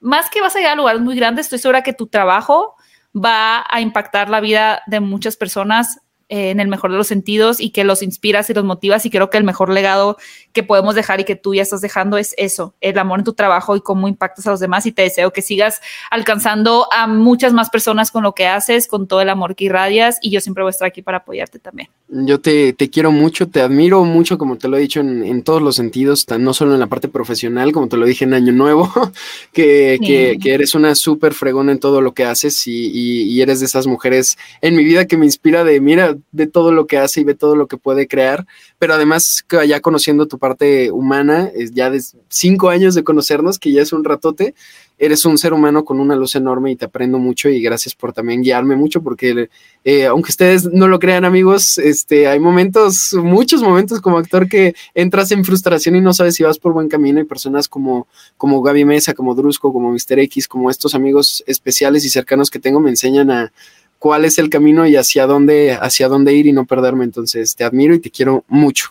[0.00, 2.74] más que vas a llegar a lugares muy grandes, estoy segura que tu trabajo
[3.14, 7.58] va a impactar la vida de muchas personas eh, en el mejor de los sentidos
[7.58, 10.18] y que los inspiras y los motivas y creo que el mejor legado
[10.58, 13.32] que podemos dejar y que tú ya estás dejando es eso, el amor en tu
[13.32, 15.80] trabajo y cómo impactas a los demás y te deseo que sigas
[16.10, 20.18] alcanzando a muchas más personas con lo que haces, con todo el amor que irradias
[20.20, 21.90] y yo siempre voy a estar aquí para apoyarte también.
[22.08, 25.44] Yo te, te quiero mucho, te admiro mucho, como te lo he dicho en, en
[25.44, 28.52] todos los sentidos, no solo en la parte profesional, como te lo dije en Año
[28.52, 28.90] Nuevo,
[29.52, 30.06] que, sí.
[30.06, 33.60] que, que eres una súper fregona en todo lo que haces y, y, y eres
[33.60, 36.98] de esas mujeres en mi vida que me inspira de, mira, de todo lo que
[36.98, 38.46] hace y ve todo lo que puede crear,
[38.78, 43.82] pero además ya conociendo tu parte humana, ya de cinco años de conocernos, que ya
[43.82, 44.54] es un ratote,
[44.98, 48.12] eres un ser humano con una luz enorme y te aprendo mucho y gracias por
[48.12, 49.48] también guiarme mucho porque
[49.84, 54.74] eh, aunque ustedes no lo crean amigos, este, hay momentos, muchos momentos como actor que
[54.94, 58.60] entras en frustración y no sabes si vas por buen camino y personas como, como
[58.60, 60.18] Gaby Mesa, como Drusco, como Mr.
[60.20, 63.52] X, como estos amigos especiales y cercanos que tengo me enseñan a,
[63.98, 67.04] cuál es el camino y hacia dónde, hacia dónde ir y no perderme.
[67.04, 68.90] Entonces, te admiro y te quiero mucho.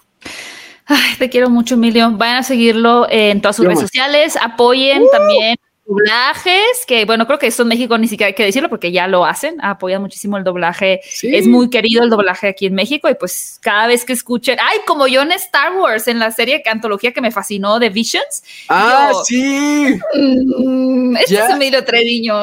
[0.86, 2.12] Ay, te quiero mucho, Emilio.
[2.12, 3.90] Vayan a seguirlo en todas sus Yo redes más.
[3.90, 4.38] sociales.
[4.42, 5.10] Apoyen uh.
[5.12, 5.58] también
[5.88, 9.08] doblajes, que bueno, creo que esto en México ni siquiera hay que decirlo porque ya
[9.08, 11.34] lo hacen, apoyan muchísimo el doblaje, sí.
[11.34, 14.80] es muy querido el doblaje aquí en México y pues cada vez que escuchen, ay,
[14.86, 18.44] como yo en Star Wars, en la serie antología que me fascinó de Visions.
[18.68, 20.00] Ah, yo, sí.
[21.22, 22.34] Este ya, es Emilio Treviño.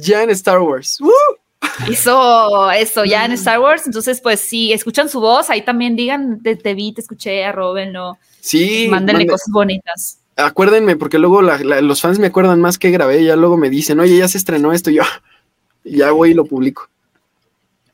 [0.00, 0.98] Ya en Star Wars.
[1.00, 1.45] ¡Uh!
[1.88, 3.86] Eso, eso, ya en Star Wars.
[3.86, 8.18] Entonces, pues si escuchan su voz, ahí también digan, te, te vi, te escuché, arrobenlo.
[8.40, 8.88] Sí.
[8.90, 9.32] Mándenle mande.
[9.32, 10.20] cosas bonitas.
[10.36, 13.70] Acuérdenme, porque luego la, la, los fans me acuerdan más que grabé, ya luego me
[13.70, 15.02] dicen, oye, ya se estrenó esto, y yo
[15.84, 16.88] ya voy y lo publico.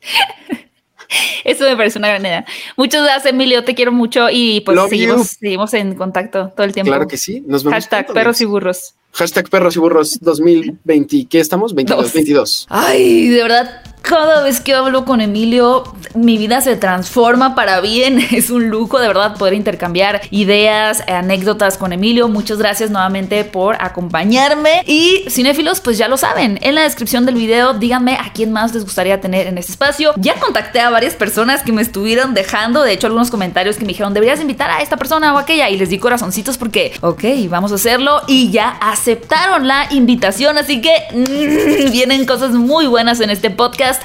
[1.45, 2.45] Eso me parece una gran idea.
[2.77, 3.65] Muchas gracias, Emilio.
[3.65, 6.91] Te quiero mucho y pues seguimos, seguimos, en contacto todo el tiempo.
[6.91, 7.43] Claro que sí.
[7.47, 7.75] Nos vemos.
[7.75, 8.95] Hashtag pronto, perros y burros.
[9.13, 11.27] Hashtag perros y burros 2020.
[11.29, 11.75] ¿Qué estamos?
[11.75, 12.13] 22.
[12.13, 12.67] 22.
[12.71, 15.85] Ay, de verdad cada vez que hablo con Emilio,
[16.15, 18.19] mi vida se transforma para bien.
[18.33, 22.29] Es un lujo de verdad poder intercambiar ideas, anécdotas con Emilio.
[22.29, 24.83] Muchas gracias nuevamente por acompañarme.
[24.87, 26.59] Y cinéfilos, pues ya lo saben.
[26.63, 30.13] En la descripción del video, díganme a quién más les gustaría tener en este espacio.
[30.17, 33.89] Ya contacté a varias personas que me estuvieron dejando, de hecho, algunos comentarios que me
[33.89, 35.71] dijeron, deberías invitar a esta persona o aquella.
[35.71, 38.23] Y les di corazoncitos porque, ok, vamos a hacerlo.
[38.27, 40.59] Y ya aceptaron la invitación.
[40.59, 40.93] Así que
[41.93, 43.51] vienen cosas muy buenas en este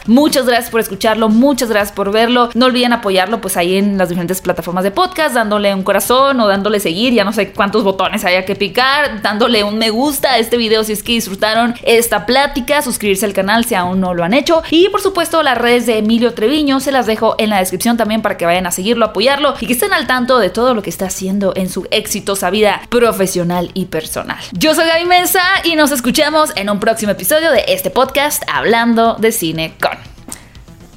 [0.06, 2.50] Muchas gracias por escucharlo, muchas gracias por verlo.
[2.54, 6.48] No olviden apoyarlo pues ahí en las diferentes plataformas de podcast, dándole un corazón o
[6.48, 10.38] dándole seguir, ya no sé cuántos botones haya que picar, dándole un me gusta a
[10.38, 14.24] este video si es que disfrutaron esta plática, suscribirse al canal si aún no lo
[14.24, 14.64] han hecho.
[14.72, 16.80] Y por supuesto las redes de Emilio Treviño.
[16.80, 19.74] Se las dejo en la descripción también para que vayan a seguirlo, apoyarlo y que
[19.74, 23.86] estén al tanto de todo lo que está haciendo en su exitosa vida profesional y
[23.86, 24.38] personal.
[24.54, 29.16] Yo soy Gaby Mesa y nos escuchamos en un próximo episodio de este podcast Hablando
[29.16, 29.98] de Cine con.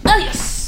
[0.04, 0.59] Adiós.